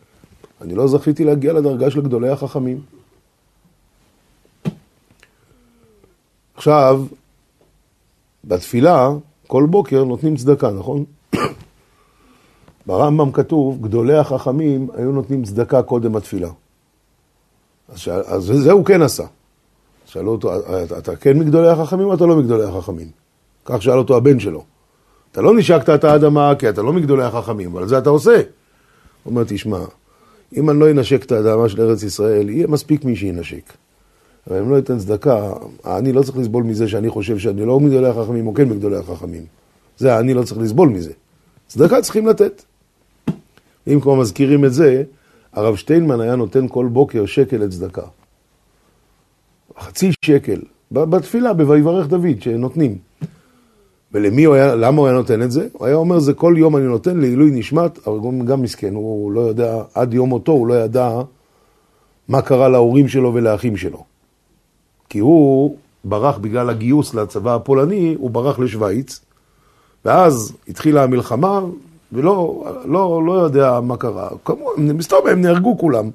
אני 0.61 0.75
לא 0.75 0.87
זכיתי 0.87 1.23
להגיע 1.23 1.53
לדרגה 1.53 1.91
של 1.91 2.01
גדולי 2.01 2.29
החכמים. 2.29 2.81
עכשיו, 6.55 7.05
בתפילה, 8.43 9.09
כל 9.47 9.65
בוקר 9.69 10.03
נותנים 10.03 10.35
צדקה, 10.35 10.71
נכון? 10.71 11.05
ברמב"ם 12.87 13.31
כתוב, 13.31 13.81
גדולי 13.81 14.17
החכמים 14.17 14.87
היו 14.93 15.11
נותנים 15.11 15.43
צדקה 15.43 15.81
קודם 15.81 16.15
התפילה. 16.15 16.49
אז, 17.89 17.99
שאל, 17.99 18.21
אז 18.25 18.43
זה 18.43 18.71
הוא 18.71 18.85
כן 18.85 19.01
עשה. 19.01 19.23
שאלו 20.05 20.31
אותו, 20.31 20.51
אתה 20.97 21.15
כן 21.15 21.39
מגדולי 21.39 21.67
החכמים 21.67 22.07
או 22.07 22.13
אתה 22.13 22.25
לא 22.25 22.35
מגדולי 22.35 22.63
החכמים? 22.63 23.07
כך 23.65 23.81
שאל 23.81 23.97
אותו 23.97 24.17
הבן 24.17 24.39
שלו. 24.39 24.63
אתה 25.31 25.41
לא 25.41 25.57
נשקת 25.57 25.89
את 25.89 26.03
האדמה 26.03 26.53
כי 26.59 26.69
אתה 26.69 26.81
לא 26.81 26.93
מגדולי 26.93 27.23
החכמים, 27.23 27.71
אבל 27.75 27.87
זה 27.87 27.97
אתה 27.97 28.09
עושה. 28.09 28.35
הוא 28.35 28.41
אומר, 29.25 29.43
תשמע, 29.47 29.79
אם 30.57 30.69
אני 30.69 30.79
לא 30.79 30.91
אנשק 30.91 31.23
את 31.23 31.31
האדמה 31.31 31.69
של 31.69 31.81
ארץ 31.81 32.03
ישראל, 32.03 32.49
יהיה 32.49 32.67
מספיק 32.67 33.05
מי 33.05 33.15
שינשק. 33.15 33.73
אבל 34.47 34.59
אם 34.59 34.71
לא 34.71 34.75
ייתן 34.75 34.99
צדקה, 34.99 35.53
אני 35.85 36.13
לא 36.13 36.23
צריך 36.23 36.37
לסבול 36.37 36.63
מזה 36.63 36.87
שאני 36.87 37.09
חושב 37.09 37.37
שאני 37.37 37.65
לא 37.65 37.79
מגדולי 37.79 38.07
החכמים 38.07 38.47
או 38.47 38.53
כן 38.53 38.69
מגדולי 38.69 38.97
החכמים. 38.97 39.45
זה 39.97 40.19
אני 40.19 40.33
לא 40.33 40.43
צריך 40.43 40.61
לסבול 40.61 40.89
מזה. 40.89 41.11
צדקה 41.67 42.01
צריכים 42.01 42.27
לתת. 42.27 42.63
אם 43.87 43.99
כבר 43.99 44.15
מזכירים 44.15 44.65
את 44.65 44.73
זה, 44.73 45.03
הרב 45.53 45.75
שטיינמן 45.75 46.21
היה 46.21 46.35
נותן 46.35 46.65
כל 46.67 46.87
בוקר 46.91 47.25
שקל 47.25 47.57
לצדקה. 47.57 48.01
חצי 49.79 50.11
שקל, 50.25 50.61
בתפילה, 50.91 51.53
ב"ויברך 51.53 52.07
דוד", 52.07 52.41
שנותנים. 52.41 52.97
ולמי 54.11 54.43
הוא 54.43 54.55
היה, 54.55 54.75
למה 54.75 54.97
הוא 54.97 55.07
היה 55.07 55.15
נותן 55.15 55.41
את 55.41 55.51
זה? 55.51 55.67
הוא 55.73 55.87
היה 55.87 55.95
אומר, 55.95 56.19
זה 56.19 56.33
כל 56.33 56.55
יום 56.57 56.77
אני 56.77 56.85
נותן 56.85 57.17
לעילוי 57.17 57.51
נשמת, 57.51 58.07
אבל 58.07 58.17
גם, 58.25 58.45
גם 58.45 58.61
מסכן, 58.61 58.95
הוא 58.95 59.31
לא 59.31 59.41
יודע, 59.41 59.81
עד 59.93 60.13
יום 60.13 60.29
מותו 60.29 60.51
הוא 60.51 60.67
לא 60.67 60.73
ידע 60.73 61.21
מה 62.27 62.41
קרה 62.41 62.69
להורים 62.69 63.07
שלו 63.07 63.33
ולאחים 63.33 63.77
שלו. 63.77 64.03
כי 65.09 65.19
הוא 65.19 65.77
ברח 66.03 66.37
בגלל 66.37 66.69
הגיוס 66.69 67.13
לצבא 67.13 67.55
הפולני, 67.55 68.15
הוא 68.19 68.31
ברח 68.31 68.59
לשוויץ, 68.59 69.19
ואז 70.05 70.53
התחילה 70.67 71.03
המלחמה, 71.03 71.61
ולא 72.15 72.65
לא, 72.85 73.21
לא 73.25 73.31
יודע 73.31 73.79
מה 73.79 73.97
קרה. 73.97 74.29
מסתובב, 74.77 75.27
הם 75.27 75.41
נהרגו 75.41 75.77
כולם, 75.77 76.09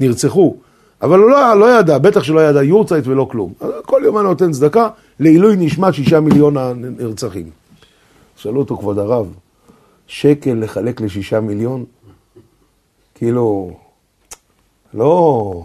נרצחו. 0.00 0.56
אבל 1.02 1.18
הוא 1.18 1.30
לא, 1.30 1.54
לא 1.54 1.78
ידע, 1.78 1.98
בטח 1.98 2.22
שלא 2.22 2.40
ידע 2.40 2.62
יורצייט 2.62 3.06
ולא 3.06 3.28
כלום. 3.30 3.52
כל 3.86 4.02
יום 4.04 4.18
אני 4.18 4.24
נותן 4.24 4.52
צדקה 4.52 4.88
לעילוי 5.20 5.56
נשמת 5.56 5.94
שישה 5.94 6.20
מיליון 6.20 6.56
הנרצחים. 6.56 7.50
שאלו 8.36 8.60
אותו, 8.60 8.76
כבוד 8.76 8.98
הרב, 8.98 9.26
שקל 10.06 10.54
לחלק 10.54 11.00
לשישה 11.00 11.40
מיליון? 11.40 11.84
כאילו, 13.14 13.70
לא... 14.94 15.64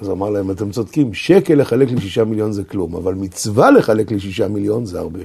אז 0.00 0.10
אמר 0.10 0.30
להם, 0.30 0.50
אתם 0.50 0.70
צודקים, 0.70 1.14
שקל 1.14 1.54
לחלק 1.54 1.90
לשישה 1.90 2.24
מיליון 2.24 2.52
זה 2.52 2.64
כלום, 2.64 2.96
אבל 2.96 3.14
מצווה 3.14 3.70
לחלק 3.70 4.12
לשישה 4.12 4.48
מיליון 4.48 4.84
זה 4.86 4.98
הרבה. 4.98 5.20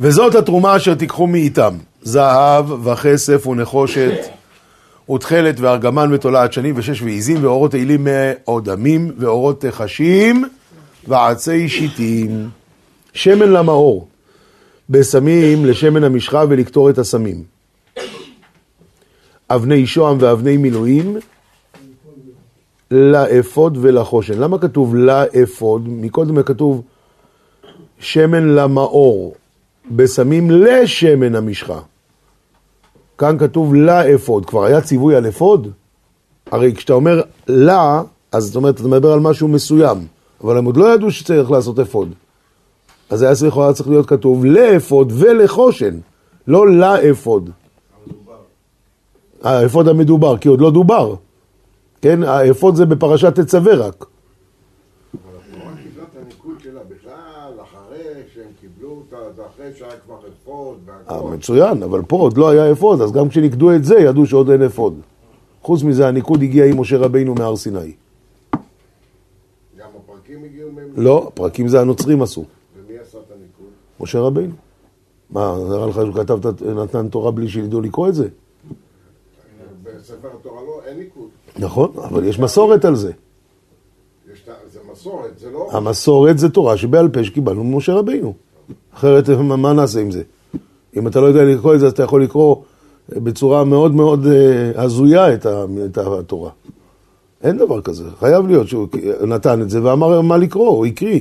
וזאת 0.00 0.34
התרומה 0.34 0.76
אשר 0.76 0.94
תיקחו 0.94 1.26
מאיתם, 1.26 1.74
זהב 2.02 2.86
וכסף 2.86 3.46
ונחושת 3.46 4.12
ותכלת 5.14 5.60
וארגמן 5.60 6.12
ותולעת 6.12 6.52
שנים 6.52 6.74
ושש 6.78 7.02
ועיזים 7.02 7.44
ואורות 7.44 7.70
תהילים 7.70 8.06
מאודמים 8.06 9.12
ואורות 9.18 9.60
תחשים 9.60 10.44
ועצי 11.08 11.68
שיטים. 11.68 12.48
שמן 13.12 13.48
למאור, 13.48 14.08
בסמים 14.90 15.66
לשמן 15.66 16.04
המשחה 16.04 16.44
ולקטור 16.48 16.90
את 16.90 16.98
הסמים. 16.98 17.42
אבני 19.50 19.86
שוהם 19.86 20.16
ואבני 20.20 20.56
מילואים 20.56 21.16
לאפוד 22.90 23.78
ולחושן. 23.80 24.38
למה 24.38 24.58
כתוב 24.58 24.94
לאפוד? 24.94 25.88
מקודם 25.88 26.42
כתוב 26.42 26.82
שמן 27.98 28.48
למאור, 28.48 29.34
בסמים 29.90 30.50
לשמן 30.50 31.34
המשחה. 31.34 31.80
כאן 33.18 33.38
כתוב 33.38 33.74
לאפוד, 33.74 34.46
כבר 34.46 34.64
היה 34.64 34.80
ציווי 34.80 35.16
על 35.16 35.28
אפוד? 35.28 35.68
הרי 36.50 36.74
כשאתה 36.74 36.92
אומר 36.92 37.22
לה, 37.48 38.02
אז 38.32 38.44
זאת 38.44 38.56
אומרת, 38.56 38.80
אתה 38.80 38.88
מדבר 38.88 39.12
על 39.12 39.20
משהו 39.20 39.48
מסוים, 39.48 40.06
אבל 40.44 40.58
הם 40.58 40.64
עוד 40.64 40.76
לא 40.76 40.94
ידעו 40.94 41.10
שצריך 41.10 41.50
לעשות 41.50 41.78
אפוד. 41.78 42.14
אז 43.10 43.22
היה 43.22 43.34
צריך, 43.34 43.56
היה 43.56 43.72
צריך 43.72 43.88
להיות 43.88 44.06
כתוב 44.06 44.44
לאפוד 44.44 45.12
ולחושן, 45.16 45.98
לא 46.46 46.70
לאפוד. 46.70 47.50
האפוד 49.42 49.88
המדובר, 49.88 50.38
כי 50.38 50.48
עוד 50.48 50.60
לא 50.60 50.70
דובר. 50.70 51.14
כן, 52.02 52.22
האפוד 52.22 52.74
זה 52.74 52.86
בפרשת 52.86 53.34
תצווה 53.40 53.74
רק. 53.74 54.04
אבל 55.14 55.36
התורה 55.36 55.72
קיבלה 55.82 56.04
את 56.04 56.16
הניקוד 56.22 56.60
שלה 56.62 56.80
בכלל, 56.88 57.52
אחרי 57.62 58.22
שהם 58.34 58.50
קיבלו 58.60 58.90
אותה, 58.90 59.32
זה 59.36 59.42
אחרי 59.46 59.70
שהיה 59.78 59.96
כבר 60.06 60.18
אפוד 60.18 60.78
אה, 60.88 60.94
והכל. 60.94 60.97
מצוין, 61.10 61.82
אבל 61.82 62.02
פה 62.02 62.16
עוד 62.16 62.38
לא 62.38 62.48
היה 62.48 62.72
אפוד, 62.72 63.00
אז 63.00 63.12
גם 63.12 63.28
כשניקדו 63.28 63.74
את 63.74 63.84
זה, 63.84 63.98
ידעו 63.98 64.26
שעוד 64.26 64.50
אין 64.50 64.62
אפוד. 64.62 65.00
חוץ 65.62 65.82
מזה, 65.82 66.08
הניקוד 66.08 66.42
הגיע 66.42 66.64
עם 66.64 66.80
משה 66.80 66.98
רבינו 66.98 67.34
מהר 67.34 67.56
סיני. 67.56 67.78
גם 69.78 69.88
הפרקים 69.96 70.44
הגיעו 70.44 70.72
מהם? 70.72 70.88
לא, 70.96 71.24
הפרקים 71.26 71.68
זה 71.68 71.80
הנוצרים 71.80 72.22
עשו. 72.22 72.40
ומי 72.40 72.98
עשה 72.98 73.18
את 73.18 73.32
הניקוד? 73.32 73.72
משה 74.00 74.20
רבינו. 74.20 74.52
מה, 75.30 75.56
נראה 75.68 75.86
לך 75.86 75.94
שהוא 75.94 76.14
כתב, 76.14 76.64
נתן 76.82 77.08
תורה 77.08 77.30
בלי 77.30 77.48
שידעו 77.48 77.80
לקרוא 77.80 78.08
את 78.08 78.14
זה? 78.14 78.28
בספר 79.82 80.28
התורה 80.40 80.62
לא, 80.62 80.80
אין 80.86 80.98
ניקוד. 80.98 81.28
נכון, 81.58 81.92
אבל 81.96 82.24
יש 82.24 82.38
מסורת 82.38 82.84
על 82.84 82.96
זה. 82.96 83.12
זה 84.72 84.78
מסורת, 84.92 85.38
זה 85.38 85.50
לא... 85.50 85.68
המסורת 85.72 86.38
זה 86.38 86.48
תורה 86.48 86.76
שבעל 86.76 87.08
פה 87.08 87.24
שקיבלנו 87.24 87.64
ממשה 87.64 87.94
רבינו. 87.94 88.34
אחרת, 88.94 89.28
מה 89.28 89.72
נעשה 89.72 90.00
עם 90.00 90.10
זה? 90.10 90.22
אם 90.98 91.06
אתה 91.06 91.20
לא 91.20 91.26
יודע 91.26 91.44
לקרוא 91.44 91.74
את 91.74 91.80
זה, 91.80 91.86
אז 91.86 91.92
אתה 91.92 92.02
יכול 92.02 92.22
לקרוא 92.22 92.56
בצורה 93.08 93.64
מאוד 93.64 93.94
מאוד 93.94 94.26
אה, 94.26 94.82
הזויה 94.82 95.34
את, 95.34 95.46
התורה. 95.96 96.50
אין 97.42 97.56
דבר 97.56 97.80
כזה, 97.80 98.04
חייב 98.18 98.46
להיות 98.46 98.68
שהוא 98.68 98.86
נתן 99.26 99.62
את 99.62 99.70
זה 99.70 99.84
ואמר 99.84 100.20
מה 100.20 100.36
לקרוא, 100.36 100.68
הוא 100.68 100.86
הקריא. 100.86 101.20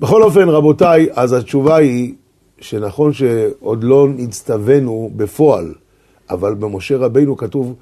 בכל 0.00 0.22
אופן, 0.22 0.48
רבותיי, 0.48 1.06
אז 1.12 1.32
התשובה 1.32 1.76
היא 1.76 2.14
שנכון 2.60 3.12
שעוד 3.12 3.84
לא 3.84 4.08
נצטווינו 4.16 5.10
בפועל, 5.16 5.74
אבל 6.30 6.54
במשה 6.54 6.96
רבינו 6.96 7.36
כתוב, 7.36 7.74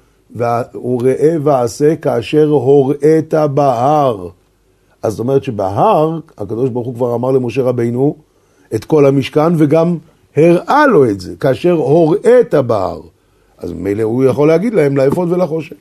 הוא 0.73 1.01
ראה 1.03 1.35
ועשה 1.43 1.95
כאשר 1.95 2.47
הוראת 2.47 3.33
בהר. 3.53 4.29
אז 5.03 5.13
זאת 5.13 5.19
אומרת 5.19 5.43
שבהר, 5.43 6.19
הקדוש 6.37 6.69
ברוך 6.69 6.87
הוא 6.87 6.95
כבר 6.95 7.15
אמר 7.15 7.31
למשה 7.31 7.61
רבינו 7.61 8.15
את 8.75 8.85
כל 8.85 9.05
המשכן, 9.05 9.53
וגם 9.57 9.97
הראה 10.35 10.87
לו 10.87 11.09
את 11.09 11.19
זה, 11.19 11.35
כאשר 11.39 11.71
הוראת 11.71 12.55
בהר. 12.55 13.01
אז 13.57 13.71
מילא 13.71 14.03
הוא 14.03 14.23
יכול 14.23 14.47
להגיד 14.47 14.73
להם 14.73 14.97
לאפוד 14.97 15.31
ולחושן. 15.31 15.75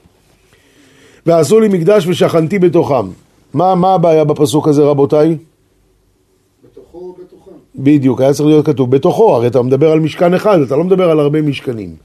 ועשו 1.26 1.60
לי 1.60 1.68
מקדש 1.68 2.06
ושכנתי 2.06 2.58
בתוכם. 2.58 3.06
מה, 3.54 3.74
מה 3.74 3.94
הבעיה 3.94 4.24
בפסוק 4.24 4.68
הזה, 4.68 4.82
רבותיי? 4.82 5.36
בתוכו 6.64 6.98
ובתוכם. 6.98 7.50
בדיוק, 7.74 8.20
היה 8.20 8.32
צריך 8.32 8.48
להיות 8.48 8.66
כתוב 8.66 8.90
בתוכו, 8.90 9.34
הרי 9.34 9.46
אתה 9.46 9.62
מדבר 9.62 9.92
על 9.92 10.00
משכן 10.00 10.34
אחד, 10.34 10.58
אתה 10.60 10.76
לא 10.76 10.84
מדבר 10.84 11.10
על 11.10 11.20
הרבה 11.20 11.42
משכנים. 11.42 11.96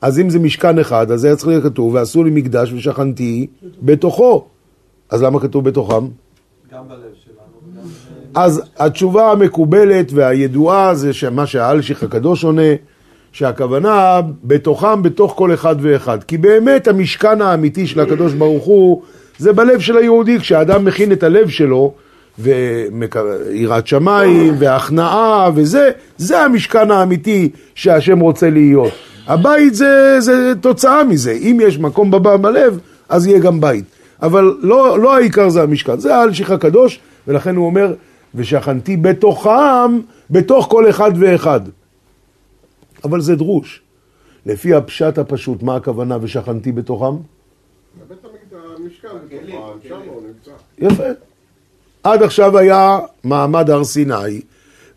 אז 0.00 0.18
אם 0.18 0.30
זה 0.30 0.38
משכן 0.38 0.78
אחד, 0.78 1.10
אז 1.10 1.24
היה 1.24 1.36
צריך 1.36 1.48
להיות 1.48 1.64
כתוב, 1.64 1.94
ועשו 1.94 2.24
לי 2.24 2.30
מקדש 2.30 2.72
ושכנתי 2.72 3.46
בתוכו. 3.82 4.44
אז 5.10 5.22
למה 5.22 5.40
כתוב 5.40 5.64
בתוכם? 5.64 6.06
גם 6.72 6.88
בלב 6.88 7.00
שלנו. 7.24 7.72
וגם, 7.72 7.88
אז 8.34 8.62
התשובה 8.78 9.32
המקובלת 9.32 10.12
והידועה 10.12 10.94
זה 10.94 11.10
מה 11.30 11.46
שהאלשיך 11.46 12.02
הקדוש 12.02 12.44
עונה, 12.44 12.72
שהכוונה 13.32 14.20
בתוכם, 14.44 15.02
בתוך 15.02 15.32
כל 15.36 15.54
אחד 15.54 15.76
ואחד. 15.80 16.24
כי 16.24 16.38
באמת 16.38 16.88
המשכן 16.88 17.42
האמיתי 17.42 17.86
של 17.86 18.00
הקדוש 18.00 18.32
ברוך 18.32 18.64
הוא 18.64 19.02
זה 19.38 19.52
בלב 19.52 19.80
של 19.80 19.96
היהודי, 19.96 20.38
כשאדם 20.38 20.84
מכין 20.84 21.12
את 21.12 21.22
הלב 21.22 21.48
שלו 21.48 21.92
ויראת 22.38 23.86
שמיים 23.86 24.54
והכנעה 24.58 25.50
וזה, 25.54 25.90
זה 26.16 26.40
המשכן 26.40 26.90
האמיתי 26.90 27.48
שהשם 27.74 28.20
רוצה 28.20 28.50
להיות. 28.50 28.92
הבית 29.26 29.74
זה, 29.74 30.16
זה 30.20 30.52
תוצאה 30.60 31.04
מזה, 31.04 31.32
אם 31.32 31.58
יש 31.62 31.78
מקום 31.78 32.10
בבא 32.10 32.36
בלב, 32.36 32.78
אז 33.08 33.26
יהיה 33.26 33.38
גם 33.38 33.60
בית. 33.60 33.84
אבל 34.22 34.54
לא, 34.60 34.98
לא 34.98 35.16
העיקר 35.16 35.48
זה 35.48 35.62
המשכן, 35.62 35.98
זה 35.98 36.16
האלשיך 36.16 36.50
הקדוש, 36.50 37.00
ולכן 37.28 37.56
הוא 37.56 37.66
אומר, 37.66 37.92
ושכנתי 38.34 38.96
בתוכם, 38.96 40.00
בתוך 40.30 40.66
כל 40.70 40.90
אחד 40.90 41.10
ואחד. 41.18 41.60
אבל 43.04 43.20
זה 43.20 43.36
דרוש. 43.36 43.82
לפי 44.46 44.74
הפשט 44.74 45.18
הפשוט, 45.18 45.62
מה 45.62 45.76
הכוונה 45.76 46.18
ושכנתי 46.20 46.72
בתוכם? 46.72 47.16
בית 48.08 48.18
המקדש, 48.24 48.70
המשכן 48.76 49.08
בתוכו, 49.28 49.88
שם 49.88 50.00
הוא 50.06 50.22
נמצא. 50.26 50.50
יפה. 50.78 51.08
עד 52.02 52.22
עכשיו 52.22 52.58
היה 52.58 52.98
מעמד 53.24 53.70
הר 53.70 53.84
סיני, 53.84 54.40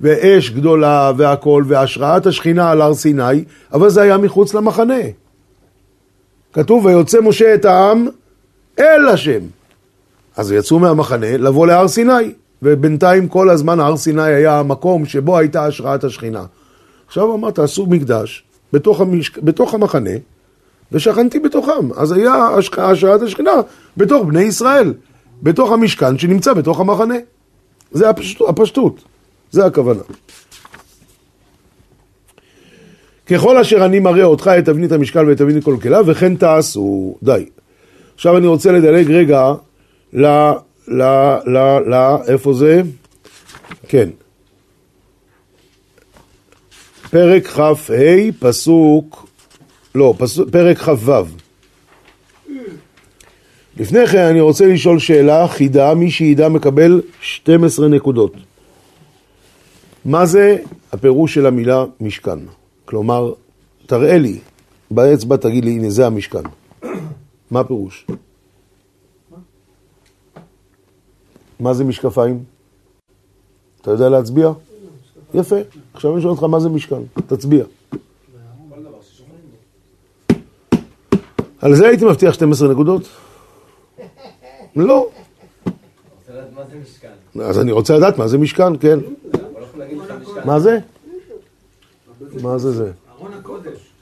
ואש 0.01 0.49
גדולה 0.49 1.11
והכל, 1.17 1.63
והשראת 1.67 2.25
השכינה 2.25 2.71
על 2.71 2.81
הר 2.81 2.93
סיני, 2.93 3.43
אבל 3.73 3.89
זה 3.89 4.01
היה 4.01 4.17
מחוץ 4.17 4.53
למחנה. 4.53 5.03
כתוב, 6.53 6.85
ויוצא 6.85 7.21
משה 7.21 7.53
את 7.55 7.65
העם 7.65 8.07
אל 8.79 9.07
השם. 9.07 9.39
אז 10.35 10.51
יצאו 10.51 10.79
מהמחנה 10.79 11.37
לבוא 11.37 11.67
להר 11.67 11.87
סיני, 11.87 12.33
ובינתיים 12.63 13.27
כל 13.27 13.49
הזמן 13.49 13.79
הר 13.79 13.97
סיני 13.97 14.23
היה 14.23 14.59
המקום 14.59 15.05
שבו 15.05 15.37
הייתה 15.37 15.65
השראת 15.65 16.03
השכינה. 16.03 16.45
עכשיו 17.07 17.33
אמר, 17.33 17.51
תעשו 17.51 17.85
מקדש 17.85 18.43
בתוך, 18.73 19.01
המשק... 19.01 19.37
בתוך 19.37 19.73
המחנה, 19.73 20.09
ושכנתי 20.91 21.39
בתוכם. 21.39 21.93
אז 21.95 22.11
היה 22.11 22.49
השראת 22.77 23.21
השכינה 23.21 23.51
בתוך 23.97 24.25
בני 24.25 24.41
ישראל, 24.41 24.93
בתוך 25.43 25.71
המשכן 25.71 26.17
שנמצא 26.17 26.53
בתוך 26.53 26.79
המחנה. 26.79 27.15
זה 27.91 28.09
הפשט... 28.09 28.41
הפשטות, 28.47 29.03
זה 29.51 29.65
הכוונה. 29.65 30.03
ככל 33.25 33.57
אשר 33.57 33.85
אני 33.85 33.99
מראה 33.99 34.23
אותך 34.23 34.51
את 34.59 34.65
תבנית 34.65 34.91
המשקל 34.91 35.25
ואת 35.29 35.37
תבנית 35.37 35.63
כל 35.63 35.77
כליו, 35.81 36.03
וכן 36.07 36.35
תעשו. 36.35 37.15
די. 37.23 37.45
עכשיו 38.15 38.37
אני 38.37 38.47
רוצה 38.47 38.71
לדלג 38.71 39.11
רגע 39.11 39.53
ל... 40.13 40.51
ל... 40.87 41.01
ל... 41.45 41.57
ל... 41.87 42.15
איפה 42.27 42.53
זה? 42.53 42.81
כן. 43.87 44.09
פרק 47.09 47.47
כ"ה, 47.47 47.93
פסוק, 48.39 49.27
לא, 49.95 50.13
פסוק, 50.17 50.49
פרק 50.49 50.77
כ"ו. 50.77 51.11
לפני 53.77 54.07
כן 54.07 54.25
אני 54.25 54.41
רוצה 54.41 54.67
לשאול 54.67 54.99
שאלה 54.99 55.47
חידה, 55.47 55.93
מי 55.93 56.11
שידע 56.11 56.49
מקבל 56.49 57.01
12 57.21 57.87
נקודות. 57.87 58.33
מה 60.05 60.25
זה 60.25 60.57
הפירוש 60.91 61.33
של 61.33 61.45
המילה 61.45 61.85
משכן? 62.01 62.39
כלומר, 62.85 63.33
תראה 63.85 64.17
לי, 64.17 64.39
באצבע 64.91 65.35
תגיד 65.37 65.65
לי, 65.65 65.71
הנה 65.71 65.89
זה 65.89 66.05
המשכן. 66.07 66.43
מה 67.51 67.59
הפירוש? 67.59 68.05
מה 71.63 71.73
זה 71.73 71.83
משקפיים? 71.83 72.43
אתה 73.81 73.91
יודע 73.91 74.09
להצביע? 74.09 74.51
יפה. 75.33 75.55
עכשיו 75.93 76.13
אני 76.13 76.21
שואל 76.21 76.31
אותך 76.31 76.43
מה 76.43 76.59
זה 76.59 76.69
משכן. 76.69 77.01
תצביע. 77.27 77.65
על 81.61 81.75
זה 81.75 81.87
הייתי 81.87 82.05
מבטיח 82.05 82.33
12 82.33 82.71
נקודות? 82.71 83.01
לא. 84.75 85.09
אז 87.41 87.59
אני 87.59 87.71
רוצה 87.71 87.97
לדעת 87.97 88.17
מה 88.17 88.27
זה 88.27 88.37
משכן, 88.37 88.77
כן. 88.77 88.99
לא. 88.99 90.45
מה 90.45 90.59
זה? 90.59 90.79
מה 92.41 92.57
זה 92.57 92.71
זה? 92.71 92.91
ארון 93.17 93.33
הקודש. 93.33 93.92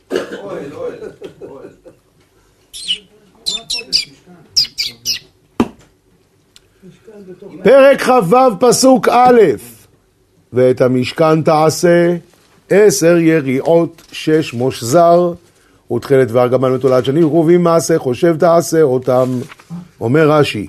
פרק 7.64 8.02
כ"ו 8.02 8.36
פסוק 8.60 9.10
א' 9.10 9.42
ואת 10.54 10.82
המשכן 10.82 11.42
תעשה 11.42 12.16
עשר 12.70 13.18
יריעות 13.18 14.02
שש 14.12 14.54
מושזר 14.54 15.34
ותכלת 15.94 16.32
וארגמן 16.32 16.72
ותולעת 16.72 17.06
שנים 17.06 17.30
קרובים 17.30 17.64
מעשה 17.64 18.00
חושב 18.00 18.38
תעשה 18.38 18.82
אותם 18.82 19.30
אומר 20.02 20.32
רש"י. 20.32 20.68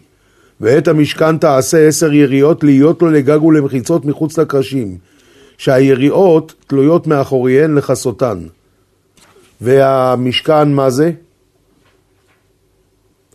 ואת 0.60 0.88
המשכן 0.88 1.38
תעשה 1.38 1.88
עשר 1.88 2.12
יריעות 2.12 2.64
להיות 2.64 3.02
לו 3.02 3.10
לגג 3.10 3.42
ולמחיצות 3.42 4.04
מחוץ 4.04 4.38
לקרשים 4.38 4.98
שהיריעות 5.58 6.54
תלויות 6.66 7.06
מאחוריהן 7.06 7.74
לכסותן. 7.74 8.38
והמשכן 9.60 10.72
מה 10.72 10.90
זה? 10.90 11.10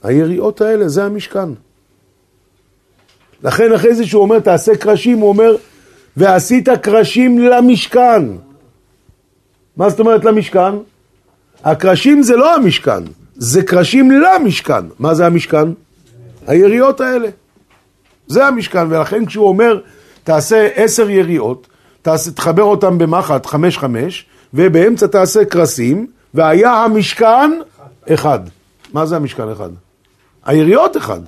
היריעות 0.03 0.61
האלה 0.61 0.89
זה 0.89 1.05
המשכן 1.05 1.49
לכן 3.43 3.73
אחרי 3.73 3.95
זה 3.95 4.05
שהוא 4.05 4.21
אומר 4.21 4.39
תעשה 4.39 4.75
קרשים, 4.75 5.17
הוא 5.17 5.29
אומר 5.29 5.55
ועשית 6.17 6.69
קרשים 6.69 7.39
למשכן. 7.39 8.23
מה 9.77 9.89
זאת 9.89 9.99
אומרת 9.99 10.25
למשכן? 10.25 10.75
הקרשים 11.63 12.23
זה 12.23 12.35
לא 12.35 12.55
המשכן, 12.55 13.03
זה 13.35 13.63
קרשים 13.63 14.11
למשכן. 14.11 14.85
מה 14.99 15.13
זה 15.13 15.25
המשכן? 15.25 15.67
היריעות 16.47 17.01
האלה. 17.01 17.27
זה 18.27 18.45
המשכן, 18.45 18.91
ולכן 18.91 19.25
כשהוא 19.25 19.47
אומר 19.47 19.79
תעשה 20.23 20.67
עשר 20.75 21.09
יריעות, 21.09 21.67
תעשה, 22.01 22.31
תחבר 22.31 22.63
אותם 22.63 22.97
במחט 22.97 23.45
חמש 23.45 23.77
חמש, 23.77 24.25
ובאמצע 24.53 25.07
תעשה 25.07 25.45
קרסים, 25.45 26.07
והיה 26.33 26.71
המשכן 26.83 27.51
אחד. 28.13 28.39
מה 28.93 29.05
זה 29.05 29.15
המשכן 29.15 29.49
אחד? 29.51 29.69
היריעות 30.45 30.97
אחד. 30.97 31.19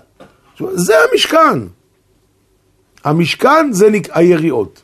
זה 0.74 0.94
המשכן. 1.12 1.60
המשכן 3.04 3.72
זה 3.72 3.90
נק... 3.90 4.08
היריעות. 4.12 4.82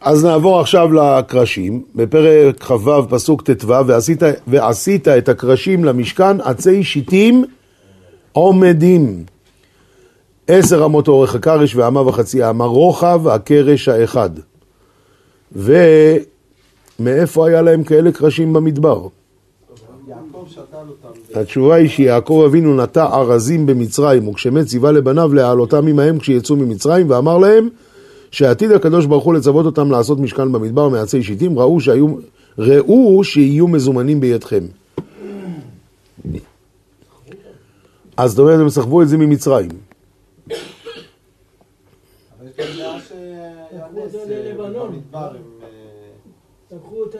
אז 0.00 0.24
נעבור 0.24 0.60
עכשיו 0.60 0.92
לקרשים, 0.92 1.82
בפרק 1.94 2.62
כ"ו 2.62 3.08
פסוק 3.08 3.42
ט"ו, 3.50 3.86
ועשית, 3.86 4.22
ועשית 4.46 5.08
את 5.08 5.28
הקרשים 5.28 5.84
למשכן 5.84 6.40
עצי 6.40 6.84
שיטים 6.84 7.44
עומדים. 8.32 9.24
עשר 10.48 10.84
אמות 10.84 11.08
אורך 11.08 11.34
הקרש 11.34 11.74
ואמה 11.74 12.00
וחצי 12.00 12.48
אמה 12.48 12.64
רוחב 12.64 13.28
הקרש 13.28 13.88
האחד. 13.88 14.30
ומאיפה 15.52 17.48
היה 17.48 17.62
להם 17.62 17.84
כאלה 17.84 18.12
קרשים 18.12 18.52
במדבר? 18.52 19.06
יעקב 20.40 20.50
שתל 20.52 20.76
אותם. 20.88 21.40
התשובה 21.40 21.74
היא 21.74 21.88
שיעקב 21.88 22.42
אבינו 22.46 22.76
נטע 22.76 23.04
ארזים 23.04 23.66
במצרים, 23.66 24.28
וכשמת 24.28 24.66
ציווה 24.66 24.92
לבניו 24.92 25.34
להעלותם 25.34 25.86
עמהם 25.86 26.18
כשיצאו 26.18 26.56
ממצרים, 26.56 27.10
ואמר 27.10 27.38
להם 27.38 27.68
שעתיד 28.30 28.72
הקדוש 28.72 29.06
ברוך 29.06 29.24
הוא 29.24 29.34
לצוות 29.34 29.66
אותם 29.66 29.90
לעשות 29.90 30.20
משכן 30.20 30.52
במדבר 30.52 30.88
מעצי 30.88 31.22
שיטים, 31.22 31.58
ראו, 31.58 31.80
שהיו, 31.80 32.06
ראו 32.58 33.24
שיהיו 33.24 33.68
מזומנים 33.68 34.20
בידכם. 34.20 34.64
אז 38.16 38.30
זאת 38.30 38.38
אומרת, 38.38 38.60
הם 38.60 38.68
סחבו 38.68 39.02
את 39.02 39.08
זה 39.08 39.16
ממצרים. 39.16 39.70
לקחו 43.72 44.04
את 44.04 44.10
זה 44.10 44.18
אה. 45.14 45.20
אה, 45.20 45.28
לקחו 46.72 47.04
את 47.04 47.14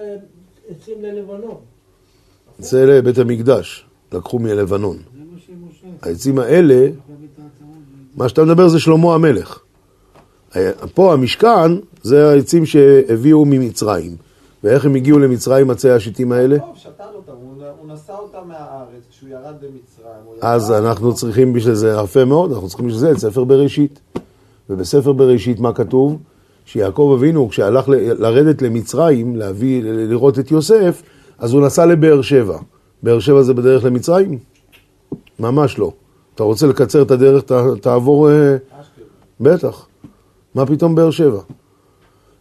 העצים 0.68 1.02
ללבנון. 1.02 1.69
זה 2.60 2.86
לבית 2.86 3.18
המקדש, 3.18 3.84
לקחו 4.12 4.38
מלבנון. 4.38 4.96
העצים 6.02 6.38
האלה. 6.38 6.88
מה 8.16 8.28
שאתה 8.28 8.44
מדבר 8.44 8.68
זה 8.68 8.80
שלמה 8.80 9.14
המלך. 9.14 9.58
פה 10.94 11.12
המשכן 11.12 11.76
זה 12.02 12.30
העצים 12.30 12.66
שהביאו 12.66 13.44
ממצרים. 13.44 14.16
ואיך 14.64 14.84
הם 14.84 14.94
הגיעו 14.94 15.18
למצרים 15.18 15.70
עצי 15.70 15.90
השיטים 15.90 16.32
האלה? 16.32 16.56
יעקב 16.56 16.76
שתל 16.76 17.04
אותם, 17.14 17.32
הוא 17.80 17.92
נשא 17.92 18.12
אותם 18.12 18.48
מהארץ, 18.48 19.02
כשהוא 19.10 19.30
ירד 19.30 19.54
במצרים. 19.60 20.38
אז 20.40 20.72
אנחנו 20.72 21.14
צריכים 21.14 21.52
בשביל 21.52 21.74
זה, 21.74 21.96
יפה 22.04 22.24
מאוד, 22.24 22.52
אנחנו 22.52 22.68
צריכים 22.68 22.86
בשביל 22.86 23.00
זה 23.00 23.10
את 23.10 23.18
ספר 23.18 23.44
בראשית. 23.44 24.00
ובספר 24.70 25.12
בראשית 25.12 25.60
מה 25.60 25.72
כתוב? 25.72 26.18
שיעקב 26.64 27.14
אבינו, 27.18 27.48
כשהלך 27.48 27.88
לרדת 28.18 28.62
למצרים, 28.62 29.36
להביא, 29.36 29.82
לראות 29.84 30.38
את 30.38 30.50
יוסף, 30.50 31.02
אז 31.40 31.52
הוא 31.52 31.62
נסע 31.62 31.86
לבאר 31.86 32.22
שבע. 32.22 32.58
באר 33.02 33.20
שבע 33.20 33.42
זה 33.42 33.54
בדרך 33.54 33.84
למצרים? 33.84 34.38
ממש 35.38 35.78
לא. 35.78 35.92
אתה 36.34 36.42
רוצה 36.42 36.66
לקצר 36.66 37.02
את 37.02 37.10
הדרך, 37.10 37.42
ת, 37.42 37.52
תעבור... 37.80 38.30
אה, 38.30 38.56
בטח. 39.40 39.86
מה 40.54 40.66
פתאום 40.66 40.94
באר 40.94 41.10
שבע? 41.10 41.40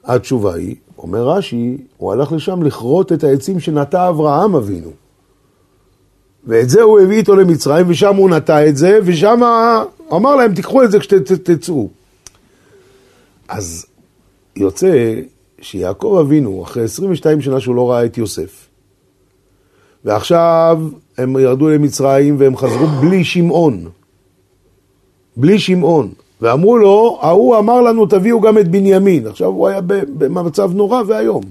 התשובה 0.04 0.54
היא, 0.54 0.76
אומר 0.98 1.30
רש"י, 1.30 1.78
הוא 1.98 2.12
הלך 2.12 2.32
לשם 2.32 2.64
לכרות 2.64 3.12
את 3.12 3.24
העצים 3.24 3.60
שנטע 3.60 4.10
אברהם 4.10 4.56
אבינו. 4.56 4.92
ואת 6.48 6.70
זה 6.70 6.82
הוא 6.82 7.00
הביא 7.00 7.18
איתו 7.18 7.36
למצרים, 7.36 7.86
ושם 7.90 8.16
הוא 8.16 8.30
נטע 8.30 8.68
את 8.68 8.78
זה, 8.78 9.00
ושם 9.06 9.42
אמר 10.14 10.36
להם, 10.36 10.54
תיקחו 10.54 10.84
את 10.84 10.92
זה 10.92 11.00
כשתצאו. 11.00 11.90
אז 13.48 13.86
יוצא 14.56 15.16
שיעקב 15.62 16.18
אבינו, 16.22 16.64
אחרי 16.64 16.84
22 16.84 17.42
שנה 17.42 17.60
שהוא 17.60 17.76
לא 17.76 17.92
ראה 17.92 18.06
את 18.06 18.18
יוסף, 18.18 18.69
ועכשיו 20.06 20.80
הם 21.18 21.38
ירדו 21.40 21.70
למצרים 21.70 22.36
והם 22.40 22.58
חזרו 22.58 22.88
בלי 22.88 23.24
שמעון. 23.24 23.86
בלי 25.38 25.60
שמעון. 25.60 26.10
ואמרו 26.42 26.78
לו, 26.78 27.20
ההוא 27.22 27.58
אמר 27.58 27.82
לנו 27.82 28.06
תביאו 28.06 28.42
גם 28.42 28.58
את 28.58 28.68
בנימין. 28.68 29.28
עכשיו 29.28 29.48
הוא 29.48 29.68
היה 29.68 29.82
במצב 30.18 30.72
נורא 30.74 31.02
ואיום. 31.08 31.44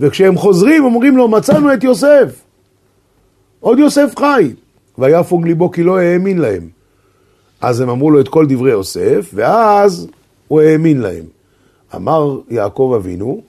וכשהם 0.00 0.36
חוזרים 0.36 0.84
אומרים 0.84 1.16
לו 1.16 1.28
מצאנו 1.28 1.74
את 1.74 1.84
יוסף. 1.84 2.42
עוד 3.60 3.78
יוסף 3.78 4.12
חי. 4.18 4.52
ויפוג 4.98 5.46
ליבו 5.46 5.70
כי 5.70 5.82
לא 5.82 5.98
האמין 5.98 6.38
להם. 6.38 6.68
אז 7.60 7.80
הם 7.80 7.88
אמרו 7.88 8.10
לו 8.10 8.20
את 8.20 8.28
כל 8.28 8.46
דברי 8.48 8.70
יוסף, 8.70 9.30
ואז 9.34 10.06
הוא 10.48 10.60
האמין 10.60 11.00
להם. 11.00 11.24
אמר 11.94 12.38
יעקב 12.50 12.92
אבינו, 12.96 13.40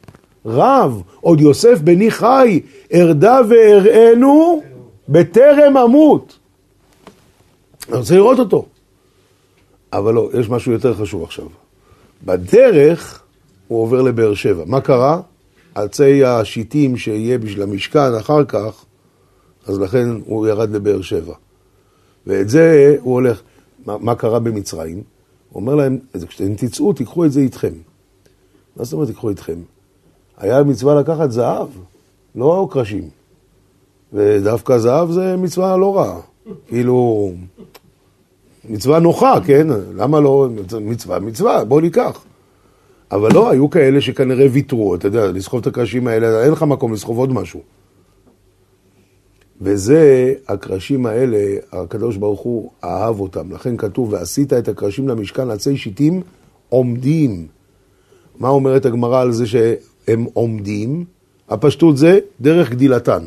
רב, 0.46 1.02
עוד 1.22 1.42
יוסף 1.42 1.80
בני 1.82 2.12
חי, 2.12 2.62
ארדה 2.94 3.42
ואראנו 3.50 4.64
בטרם 5.10 5.78
אמות. 5.78 6.38
אני 7.90 7.98
רוצה 7.98 8.16
לראות 8.16 8.40
אותו. 8.40 8.66
אבל 9.94 10.14
לא, 10.14 10.30
יש 10.40 10.50
משהו 10.50 10.72
יותר 10.72 10.94
חשוב 10.94 11.24
עכשיו. 11.24 11.46
בדרך 12.26 13.24
הוא 13.68 13.82
עובר 13.82 14.02
לבאר 14.02 14.34
שבע. 14.34 14.64
מה 14.68 14.82
קרה? 14.82 15.22
עצי 15.76 16.26
השיטים 16.26 16.98
שיהיה 16.98 17.38
בשביל 17.38 17.64
המשכן 17.64 18.16
אחר 18.20 18.46
כך, 18.46 18.86
אז 19.66 19.80
לכן 19.80 20.10
הוא 20.26 20.48
ירד 20.48 20.72
לבאר 20.72 21.02
שבע. 21.02 21.34
ואת 22.28 22.50
זה 22.50 22.96
הוא 23.02 23.14
הולך. 23.14 23.42
מה, 23.86 23.98
מה 23.98 24.16
קרה 24.16 24.40
במצרים? 24.40 25.04
הוא 25.50 25.62
אומר 25.62 25.76
להם, 25.76 25.98
כשאתם 26.28 26.56
תצאו, 26.56 26.94
תיקחו 26.94 27.26
את 27.26 27.32
זה 27.32 27.40
איתכם. 27.40 27.74
מה 28.76 28.84
זאת 28.84 28.94
אומרת 28.94 29.08
תיקחו 29.08 29.30
איתכם? 29.30 29.60
היה 30.40 30.64
מצווה 30.64 30.96
לקחת 30.96 31.32
זהב, 31.32 31.68
לא 32.36 32.68
קרשים. 32.72 33.10
ודווקא 34.14 34.78
זהב 34.78 35.12
זה 35.12 35.38
מצווה 35.38 35.78
לא 35.78 35.98
רעה. 35.98 36.20
כאילו, 36.68 37.32
מצווה 38.70 39.00
נוחה, 39.00 39.40
כן? 39.46 39.68
למה 39.96 40.20
לא? 40.20 40.48
מצווה, 40.82 41.20
מצווה, 41.20 41.66
בוא 41.66 41.82
ניקח. 41.82 42.24
אבל 43.12 43.34
לא, 43.34 43.50
היו 43.50 43.70
כאלה 43.70 44.02
שכנראה 44.02 44.48
ויתרו, 44.52 44.96
אתה 44.96 45.08
יודע, 45.08 45.32
לסחוב 45.32 45.60
את 45.60 45.68
הקרשים 45.68 46.08
האלה, 46.08 46.44
אין 46.44 46.52
לך 46.52 46.64
מקום 46.64 46.94
לסחוב 46.94 47.18
עוד 47.18 47.34
משהו. 47.34 47.62
וזה, 49.62 50.34
הקרשים 50.48 51.06
האלה, 51.06 51.58
הקדוש 51.72 52.18
ברוך 52.18 52.40
הוא 52.40 52.72
אהב 52.84 53.20
אותם. 53.20 53.52
לכן 53.52 53.78
כתוב, 53.78 54.14
ועשית 54.14 54.54
את 54.54 54.68
הקרשים 54.68 55.08
למשכן 55.08 55.50
עצי 55.50 55.78
שיטים 55.78 56.22
עומדים. 56.70 57.48
מה 58.40 58.50
אומרת 58.50 58.86
הגמרא 58.86 59.22
על 59.22 59.32
זה 59.32 59.46
שהם 60.10 60.26
עומדים? 60.34 61.06
הפשטות 61.50 61.98
זה 61.98 62.20
דרך 62.42 62.72
גדילתן. 62.72 63.24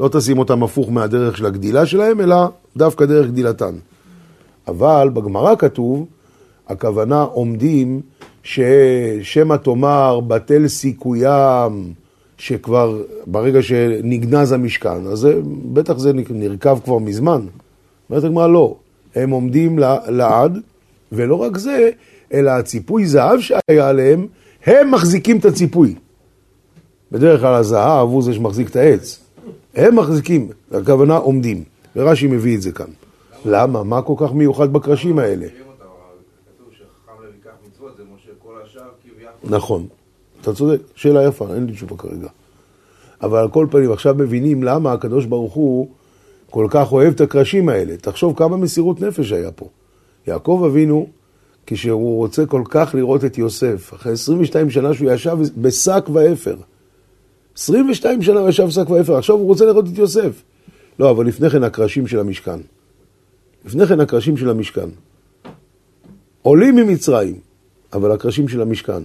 לא 0.00 0.08
תשים 0.12 0.38
אותם 0.38 0.62
הפוך 0.62 0.90
מהדרך 0.90 1.36
של 1.36 1.46
הגדילה 1.46 1.86
שלהם, 1.86 2.20
אלא 2.20 2.36
דווקא 2.76 3.04
דרך 3.04 3.26
גדילתן. 3.26 3.74
אבל 4.68 5.10
בגמרא 5.14 5.54
כתוב, 5.58 6.06
הכוונה 6.68 7.22
עומדים 7.22 8.00
ששמא 8.42 9.56
תאמר 9.56 10.20
בטל 10.20 10.68
סיכוים, 10.68 11.92
שכבר 12.38 13.02
ברגע 13.26 13.62
שנגנז 13.62 14.52
המשכן, 14.52 15.06
אז 15.06 15.18
זה, 15.18 15.40
בטח 15.72 15.98
זה 15.98 16.12
נרקב 16.30 16.78
כבר 16.84 16.98
מזמן. 16.98 17.40
אומרת 18.10 18.24
הגמרא 18.24 18.46
לא, 18.46 18.76
הם 19.14 19.30
עומדים 19.30 19.78
לעד, 20.08 20.58
ולא 21.12 21.34
רק 21.34 21.58
זה, 21.58 21.90
אלא 22.34 22.50
הציפוי 22.50 23.06
זהב 23.06 23.40
שהיה 23.40 23.88
עליהם, 23.88 24.26
הם 24.66 24.90
מחזיקים 24.90 25.38
את 25.38 25.44
הציפוי. 25.44 25.94
בדרך 27.14 27.40
כלל 27.40 27.54
הזהב 27.54 28.08
הוא 28.08 28.22
זה 28.22 28.34
שמחזיק 28.34 28.70
את 28.70 28.76
העץ. 28.76 29.20
הם 29.74 29.96
מחזיקים, 29.96 30.48
הכוונה 30.72 31.16
עומדים. 31.16 31.64
ורש"י 31.96 32.26
מביא 32.26 32.56
את 32.56 32.62
זה 32.62 32.72
כאן. 32.72 32.86
למה? 33.44 33.82
מה 33.82 34.02
כל 34.02 34.14
כך 34.18 34.32
מיוחד 34.32 34.72
בקרשים 34.72 35.18
האלה? 35.18 35.46
נכון, 39.44 39.86
אתה 40.40 40.54
צודק, 40.54 40.80
שאלה 40.94 41.24
יפה, 41.24 41.54
אין 41.54 41.66
לי 41.66 41.72
תשובה 41.72 41.96
כרגע. 41.96 42.28
אבל 43.22 43.38
על 43.38 43.48
כל 43.48 43.66
פנים, 43.70 43.92
עכשיו 43.92 44.14
מבינים 44.14 44.62
למה 44.62 44.92
הקדוש 44.92 45.24
ברוך 45.24 45.52
הוא 45.52 45.88
כל 46.50 46.66
כך 46.70 46.92
אוהב 46.92 47.14
את 47.14 47.20
הקרשים 47.20 47.68
האלה. 47.68 47.96
תחשוב 47.96 48.36
כמה 48.36 48.56
מסירות 48.56 49.00
נפש 49.00 49.32
היה 49.32 49.50
פה. 49.50 49.68
יעקב 50.26 50.62
אבינו, 50.66 51.06
כשהוא 51.66 52.16
רוצה 52.16 52.46
כל 52.46 52.62
כך 52.68 52.94
לראות 52.94 53.24
את 53.24 53.38
יוסף, 53.38 53.94
אחרי 53.94 54.12
22 54.12 54.70
שנה 54.70 54.94
שהוא 54.94 55.10
ישב 55.10 55.38
בשק 55.56 56.04
ואפר. 56.12 56.56
22 57.56 58.22
שנה 58.22 58.48
ישב 58.48 58.64
בשק 58.64 58.90
ואפר, 58.90 59.16
עכשיו 59.16 59.36
הוא 59.36 59.46
רוצה 59.46 59.64
לראות 59.64 59.84
את 59.92 59.98
יוסף. 59.98 60.42
לא, 60.98 61.10
אבל 61.10 61.26
לפני 61.26 61.50
כן 61.50 61.64
הקרשים 61.64 62.06
של 62.06 62.20
המשכן. 62.20 62.60
לפני 63.64 63.86
כן 63.86 64.00
הקרשים 64.00 64.36
של 64.36 64.50
המשכן. 64.50 64.88
עולים 66.42 66.76
ממצרים, 66.76 67.38
אבל 67.92 68.12
הקרשים 68.12 68.48
של 68.48 68.62
המשכן. 68.62 69.02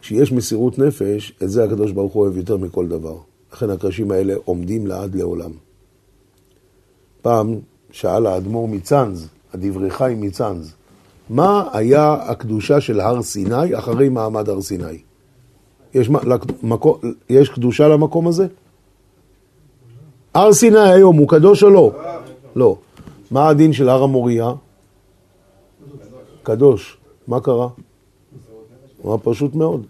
כשיש 0.00 0.32
מסירות 0.32 0.78
נפש, 0.78 1.32
את 1.42 1.50
זה 1.50 1.64
הקדוש 1.64 1.92
ברוך 1.92 2.12
הוא 2.12 2.22
אוהב 2.22 2.36
יותר 2.36 2.56
מכל 2.56 2.88
דבר. 2.88 3.16
לכן 3.52 3.70
הקרשים 3.70 4.10
האלה 4.10 4.34
עומדים 4.44 4.86
לעד 4.86 5.14
לעולם. 5.14 5.50
פעם 7.22 7.54
שאל 7.90 8.26
האדמו"ר 8.26 8.68
מצאנז, 8.68 9.28
הדברי 9.52 9.90
חי 9.90 10.14
מצאנז, 10.16 10.74
מה 11.30 11.68
היה 11.72 12.12
הקדושה 12.12 12.80
של 12.80 13.00
הר 13.00 13.22
סיני 13.22 13.78
אחרי 13.78 14.08
מעמד 14.08 14.48
הר 14.48 14.60
סיני? 14.60 14.98
יש, 15.94 16.10
מקו, 16.62 16.98
יש 17.28 17.48
קדושה 17.48 17.88
למקום 17.88 18.26
הזה? 18.26 18.46
הר 20.34 20.52
סיני 20.52 20.78
היום 20.78 21.16
הוא 21.16 21.28
קדוש 21.28 21.62
או 21.62 21.70
לא? 21.70 21.92
לא. 22.56 22.76
מה 23.30 23.48
הדין 23.48 23.72
של 23.72 23.88
הר 23.88 24.02
המוריה? 24.02 24.52
קדוש. 26.42 26.96
מה 27.28 27.40
קרה? 27.40 27.68
הוא 29.02 29.18
פשוט 29.22 29.54
מאוד. 29.54 29.86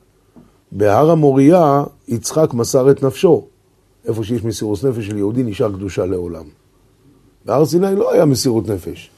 בהר 0.73 1.11
המוריה 1.11 1.85
יצחק 2.09 2.55
מסר 2.55 2.91
את 2.91 3.03
נפשו. 3.03 3.45
איפה 4.05 4.25
שיש 4.25 4.45
מסירות 4.45 4.85
נפש 4.85 5.07
של 5.07 5.19
יהודי 5.19 5.43
נשאר 5.43 5.73
קדושה 5.73 6.07
לעולם. 6.07 6.45
בהר 7.45 7.65
סיני 7.65 7.97
לא 7.97 8.13
היה 8.13 8.25
מסירות 8.25 8.69
נפש. 8.69 9.11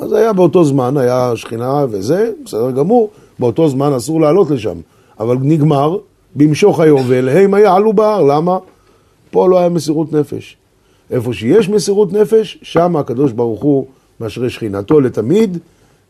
אז 0.00 0.12
היה 0.12 0.32
באותו 0.32 0.64
זמן, 0.64 0.96
היה 0.96 1.32
שכינה 1.36 1.84
וזה, 1.90 2.32
בסדר 2.44 2.70
גמור, 2.70 3.10
באותו 3.38 3.68
זמן 3.68 3.92
אסור 3.92 4.20
לעלות 4.20 4.50
לשם. 4.50 4.78
אבל 5.20 5.36
נגמר, 5.40 5.96
במשוך 6.36 6.80
היובל, 6.80 7.28
הם 7.28 7.54
יעלו 7.54 7.92
בהר, 7.92 8.22
למה? 8.22 8.58
פה 9.30 9.48
לא 9.48 9.58
היה 9.58 9.68
מסירות 9.68 10.12
נפש. 10.12 10.56
איפה 11.10 11.32
שיש 11.32 11.68
מסירות 11.68 12.12
נפש, 12.12 12.58
שם 12.62 12.96
הקדוש 12.96 13.32
ברוך 13.32 13.62
הוא 13.62 13.86
משרה 14.20 14.50
שכינתו 14.50 15.00
לתמיד, 15.00 15.58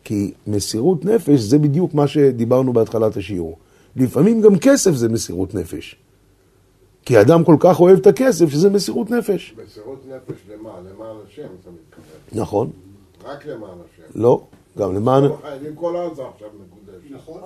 כי 0.04 0.32
מסירות 0.46 1.04
נפש 1.04 1.40
זה 1.40 1.58
בדיוק 1.58 1.94
מה 1.94 2.06
שדיברנו 2.06 2.72
בהתחלת 2.72 3.16
השיעור. 3.16 3.58
לפעמים 3.96 4.40
גם 4.40 4.58
כסף 4.58 4.90
זה 4.90 5.08
מסירות 5.08 5.54
נפש. 5.54 5.96
כי 7.04 7.20
אדם 7.20 7.44
כל 7.44 7.56
כך 7.60 7.80
אוהב 7.80 7.98
את 7.98 8.06
הכסף 8.06 8.48
שזה 8.48 8.70
מסירות 8.70 9.10
נפש. 9.10 9.54
מסירות 9.66 10.04
נפש 10.08 10.38
למה? 10.52 10.70
למען 10.70 11.16
השם 11.28 11.42
אתה 11.42 11.70
מתכוון. 11.70 12.42
נכון. 12.42 12.70
רק 13.24 13.46
למען 13.46 13.70
השם. 13.70 14.20
לא, 14.20 14.42
גם 14.78 14.94
למען... 14.94 15.22
חיילים 15.42 15.74
כל 15.74 15.96
עזה 15.96 16.22
עכשיו 16.34 16.48
מקודש. 16.48 16.74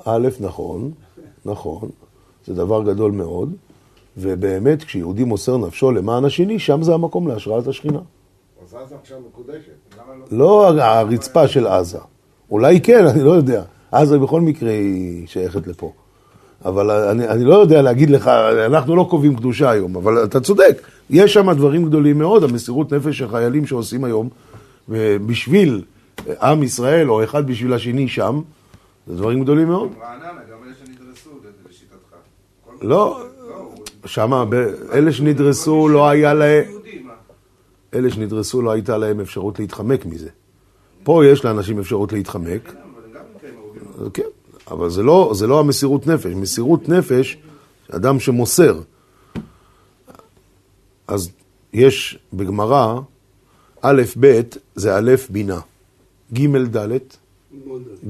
א', 0.05 0.29
נכון, 0.41 0.91
נכון, 1.45 1.91
זה 2.49 2.55
דבר 2.55 2.83
גדול 2.83 3.13
מאוד, 3.13 3.53
ובאמת 4.17 4.85
כשיהודי 4.85 5.25
מוסר 5.25 5.57
נפשו 5.57 5.93
למען 5.93 6.25
השני, 6.25 6.59
שם 6.59 6.83
זה 6.83 6.95
המקום 6.95 7.29
להשראת 7.29 7.67
השכינה. 7.67 7.99
אז 8.65 8.75
עזה 8.75 8.95
עכשיו 9.03 9.19
מקודשת. 9.29 9.73
לא 10.31 10.69
הרצפה 10.69 11.49
של 11.49 11.67
עזה. 11.67 11.99
אולי 12.51 12.81
כן, 12.81 13.07
אני 13.07 13.23
לא 13.23 13.31
יודע. 13.31 13.63
עזה 13.93 14.19
בכל 14.19 14.41
מקרה 14.41 14.71
היא 14.71 15.27
שייכת 15.27 15.67
לפה. 15.67 15.93
אבל 16.65 16.91
אני, 16.91 17.29
אני 17.29 17.45
לא 17.45 17.55
יודע 17.55 17.83
להגיד 17.83 18.11
לך, 18.11 18.29
אנחנו 18.67 18.97
לא 18.97 19.07
קובעים 19.11 19.37
קדושה 19.37 19.71
היום, 19.71 19.97
אבל 19.97 20.25
אתה 20.25 20.41
צודק, 20.41 20.83
יש 21.11 21.35
שם 21.35 21.53
דברים 21.53 21.85
גדולים 21.85 22.19
מאוד, 22.19 22.45
המסירות 22.45 22.93
נפש 22.93 23.19
של 23.19 23.29
חיילים 23.29 23.67
שעושים 23.67 24.05
היום, 24.05 24.29
בשביל 25.27 25.83
עם 26.43 26.63
ישראל, 26.63 27.11
או 27.11 27.25
אחד 27.25 27.47
בשביל 27.47 27.73
השני 27.73 28.09
שם, 28.09 28.41
זה 29.07 29.17
דברים 29.17 29.43
גדולים 29.43 29.69
מאוד. 29.69 29.89
רעננה, 30.01 30.41
לא, 32.83 33.23
ב- 34.49 34.55
אלה 34.93 35.13
שנדרסו 35.13 35.89
לא 35.89 36.09
היה 36.09 36.35
להם? 36.35 36.65
אלה 37.95 38.11
שנדרסו 38.11 38.63
לא 38.63 38.71
הייתה 38.71 38.99
להם 38.99 39.21
אפשרות 39.21 39.59
להתחמק 39.59 40.07
מזה. 40.07 40.29
פה 41.03 41.27
יש 41.27 41.45
לאנשים 41.45 41.79
אפשרות 41.79 42.13
להתחמק, 42.13 42.75
כן, 44.15 44.23
אבל 44.71 44.89
לא, 45.03 45.33
זה 45.35 45.47
לא 45.47 45.61
המסירות 45.61 46.07
נפש. 46.07 46.33
מסירות 46.33 46.89
נפש, 46.89 47.39
אדם 47.91 48.21
שמוסר. 48.21 48.81
אז 51.07 51.31
יש 51.73 52.19
בגמרא, 52.33 53.01
א', 53.81 54.03
ב', 54.21 54.41
זה 54.75 54.99
א', 54.99 55.15
בינה. 55.31 55.61
ג', 56.33 56.77
ד', 56.77 56.99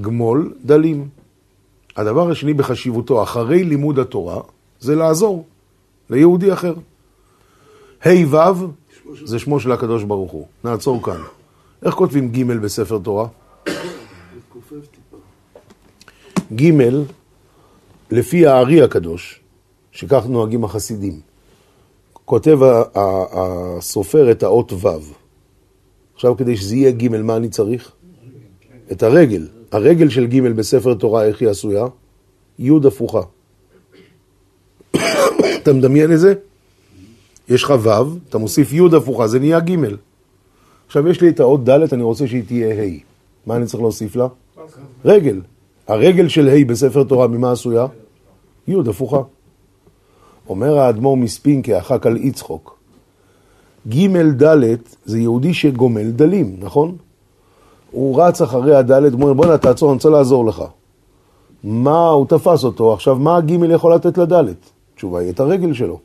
גמול, 0.00 0.52
דלים. 0.64 1.08
הדבר 1.96 2.30
השני 2.30 2.54
בחשיבותו, 2.54 3.22
אחרי 3.22 3.64
לימוד 3.64 3.98
התורה, 3.98 4.40
זה 4.80 4.94
לעזור 4.94 5.44
ליהודי 6.10 6.52
אחר. 6.52 6.74
ה' 8.04 8.08
ו' 8.30 8.66
זה 9.24 9.38
שמו 9.38 9.60
של 9.60 9.72
הקדוש 9.72 10.04
ברוך 10.04 10.32
הוא. 10.32 10.46
נעצור 10.64 11.02
כאן. 11.02 11.20
איך 11.82 11.94
כותבים 11.94 12.32
ג' 12.32 12.52
בספר 12.52 12.98
תורה? 12.98 13.28
ג' 16.54 16.72
לפי 18.10 18.46
הארי 18.46 18.82
הקדוש, 18.82 19.40
שכך 19.92 20.24
נוהגים 20.28 20.64
החסידים, 20.64 21.20
כותב 22.24 22.58
הסופר 23.32 24.30
את 24.30 24.42
האות 24.42 24.72
ו'. 24.72 24.88
עכשיו 26.14 26.36
כדי 26.36 26.56
שזה 26.56 26.76
יהיה 26.76 26.90
ג', 26.90 27.08
מה 27.08 27.36
אני 27.36 27.48
צריך? 27.48 27.92
את 28.92 29.02
הרגל. 29.02 29.48
הרגל 29.72 30.08
של 30.08 30.26
ג' 30.26 30.40
בספר 30.40 30.94
תורה, 30.94 31.24
איך 31.24 31.40
היא 31.40 31.48
עשויה? 31.48 31.86
י' 32.58 32.86
הפוכה. 32.86 33.20
אתה 35.68 35.76
מדמיין 35.76 36.12
את 36.12 36.20
זה? 36.20 36.34
יש 37.48 37.64
לך 37.64 37.74
ו', 37.82 37.90
אתה 38.28 38.38
מוסיף 38.38 38.72
י' 38.72 38.96
הפוכה, 38.96 39.26
זה 39.26 39.38
נהיה 39.38 39.60
ג'. 39.60 39.76
עכשיו 40.86 41.08
יש 41.08 41.20
לי 41.20 41.28
את 41.28 41.40
האות 41.40 41.64
ד', 41.64 41.92
אני 41.92 42.02
רוצה 42.02 42.26
שהיא 42.26 42.42
תהיה 42.46 42.82
ה'. 42.82 42.98
מה 43.46 43.56
אני 43.56 43.66
צריך 43.66 43.82
להוסיף 43.82 44.16
לה? 44.16 44.26
רגל. 45.04 45.40
הרגל 45.88 46.28
של 46.28 46.48
ה' 46.48 46.64
בספר 46.66 47.04
תורה, 47.04 47.26
ממה 47.26 47.52
עשויה? 47.52 47.86
י' 48.68 48.74
הפוכה. 48.90 49.22
אומר 50.48 50.78
האדמו"ר 50.78 51.16
מספינקה, 51.16 51.78
הח"כ 51.78 52.06
על 52.06 52.16
יצחוק, 52.16 52.78
ג' 53.88 54.16
ד' 54.42 54.76
זה 55.04 55.18
יהודי 55.18 55.54
שגומל 55.54 56.10
דלים, 56.10 56.56
נכון? 56.58 56.96
הוא 57.90 58.22
רץ 58.22 58.42
אחרי 58.42 58.76
הד', 58.76 59.12
אומר, 59.12 59.32
בוא'נה, 59.32 59.58
תעצור, 59.58 59.88
אני 59.88 59.94
רוצה 59.94 60.08
לעזור 60.08 60.46
לך. 60.46 60.62
מה, 61.64 62.08
הוא 62.08 62.26
תפס 62.26 62.64
אותו, 62.64 62.92
עכשיו 62.92 63.16
מה 63.16 63.36
הג' 63.36 63.50
יכול 63.70 63.94
לתת 63.94 64.18
לד'? 64.18 64.54
התשובה 64.98 65.20
היא 65.20 65.30
את 65.30 65.40
הרגל 65.40 65.72
שלו. 65.74 65.98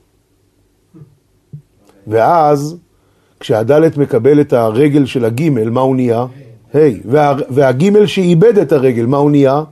ואז, 2.07 2.77
כשהד' 3.39 3.99
מקבל 3.99 4.41
את 4.41 4.53
הרגל 4.53 5.05
של 5.05 5.25
הג', 5.25 5.49
מה 5.49 5.81
הוא 5.81 5.95
נהיה? 5.95 6.25
ה', 6.73 6.77
וה, 7.05 7.35
והג' 7.49 8.05
שאיבד 8.05 8.57
את 8.57 8.71
הרגל, 8.71 9.05
מה 9.05 9.17
הוא 9.17 9.31
נהיה? 9.31 9.63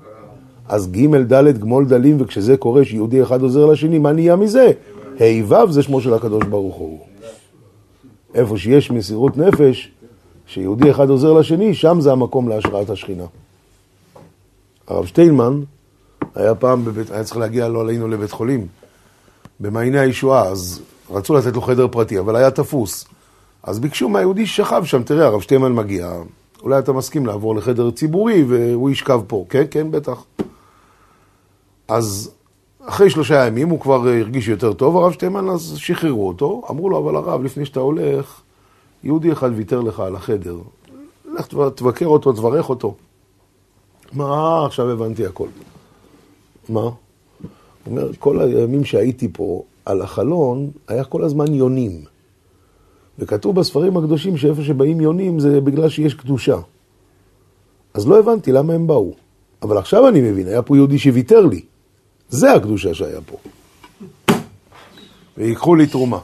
אז 0.67 0.91
ג' 0.91 1.33
ד' 1.33 1.57
גמול 1.57 1.85
דלים, 1.85 2.17
וכשזה 2.19 2.57
קורה 2.57 2.85
שיהודי 2.85 3.23
אחד 3.23 3.41
עוזר 3.41 3.65
לשני, 3.65 3.99
מה 3.99 4.11
נהיה 4.11 4.35
מזה? 4.35 4.71
ה' 5.19 5.45
ו' 5.47 5.71
זה 5.71 5.81
שמו 5.81 6.01
של 6.01 6.13
הקדוש 6.13 6.43
ברוך 6.43 6.75
הוא. 6.75 6.99
איפה 8.33 8.57
שיש 8.57 8.91
מסירות 8.91 9.37
נפש, 9.37 9.91
שיהודי 10.47 10.91
אחד 10.91 11.09
עוזר 11.09 11.33
לשני, 11.33 11.73
שם 11.73 12.01
זה 12.01 12.11
המקום 12.11 12.49
להשראת 12.49 12.89
השכינה. 12.89 13.25
הרב 14.87 15.05
שטיינמן 15.05 15.61
היה 16.35 16.55
פעם, 16.55 16.85
בבית, 16.85 17.11
היה 17.11 17.23
צריך 17.23 17.37
להגיע, 17.37 17.67
לא 17.67 17.81
עלינו, 17.81 18.07
לבית 18.07 18.31
חולים, 18.31 18.67
במעייני 19.61 19.99
הישועה, 19.99 20.47
אז 20.47 20.81
רצו 21.09 21.33
לתת 21.33 21.53
לו 21.55 21.61
חדר 21.61 21.87
פרטי, 21.87 22.19
אבל 22.19 22.35
היה 22.35 22.51
תפוס. 22.51 23.05
אז 23.63 23.79
ביקשו 23.79 24.09
מהיהודי 24.09 24.45
ששכב 24.47 24.83
שם, 24.85 25.03
תראה, 25.03 25.25
הרב 25.25 25.41
שטיינמן 25.41 25.73
מגיע, 25.73 26.13
אולי 26.63 26.79
אתה 26.79 26.93
מסכים 26.93 27.25
לעבור 27.25 27.55
לחדר 27.55 27.91
ציבורי 27.91 28.43
והוא 28.43 28.89
ישכב 28.89 29.21
פה. 29.27 29.45
כן, 29.49 29.63
כן, 29.71 29.91
בטח. 29.91 30.23
אז 31.87 32.31
אחרי 32.85 33.09
שלושה 33.09 33.47
ימים 33.47 33.69
הוא 33.69 33.79
כבר 33.79 34.07
הרגיש 34.07 34.47
יותר 34.47 34.73
טוב, 34.73 34.97
הרב 34.97 35.11
שטיינמן, 35.11 35.49
אז 35.49 35.73
שחררו 35.77 36.27
אותו. 36.27 36.61
אמרו 36.69 36.89
לו, 36.89 36.97
אבל 36.99 37.15
הרב, 37.15 37.43
לפני 37.43 37.65
שאתה 37.65 37.79
הולך, 37.79 38.41
יהודי 39.03 39.31
אחד 39.31 39.49
ויתר 39.55 39.81
לך 39.81 39.99
על 39.99 40.15
החדר. 40.15 40.57
לך 41.33 41.47
תב- 41.47 41.69
תבקר 41.69 42.05
אותו, 42.05 42.33
תברך 42.33 42.69
אותו. 42.69 42.95
מה, 44.13 44.65
עכשיו 44.65 44.89
הבנתי 44.89 45.25
הכל. 45.25 45.47
מה? 46.69 46.89
הוא 47.83 47.91
אומר, 47.91 48.11
כל 48.19 48.41
הימים 48.41 48.85
שהייתי 48.85 49.27
פה, 49.33 49.63
על 49.85 50.01
החלון 50.01 50.71
היה 50.87 51.03
כל 51.03 51.23
הזמן 51.23 51.53
יונים. 51.53 52.03
וכתוב 53.19 53.55
בספרים 53.55 53.97
הקדושים 53.97 54.37
שאיפה 54.37 54.63
שבאים 54.63 55.01
יונים 55.01 55.39
זה 55.39 55.61
בגלל 55.61 55.89
שיש 55.89 56.13
קדושה. 56.13 56.57
אז 57.93 58.07
לא 58.07 58.19
הבנתי 58.19 58.51
למה 58.51 58.73
הם 58.73 58.87
באו. 58.87 59.13
אבל 59.61 59.77
עכשיו 59.77 60.07
אני 60.07 60.21
מבין, 60.21 60.47
היה 60.47 60.61
פה 60.61 60.77
יהודי 60.77 60.99
שוויתר 60.99 61.45
לי. 61.45 61.61
זה 62.29 62.53
הקדושה 62.53 62.93
שהיה 62.93 63.19
פה. 63.21 63.37
ויקחו 65.37 65.75
לי 65.75 65.87
תרומה. 65.87 66.19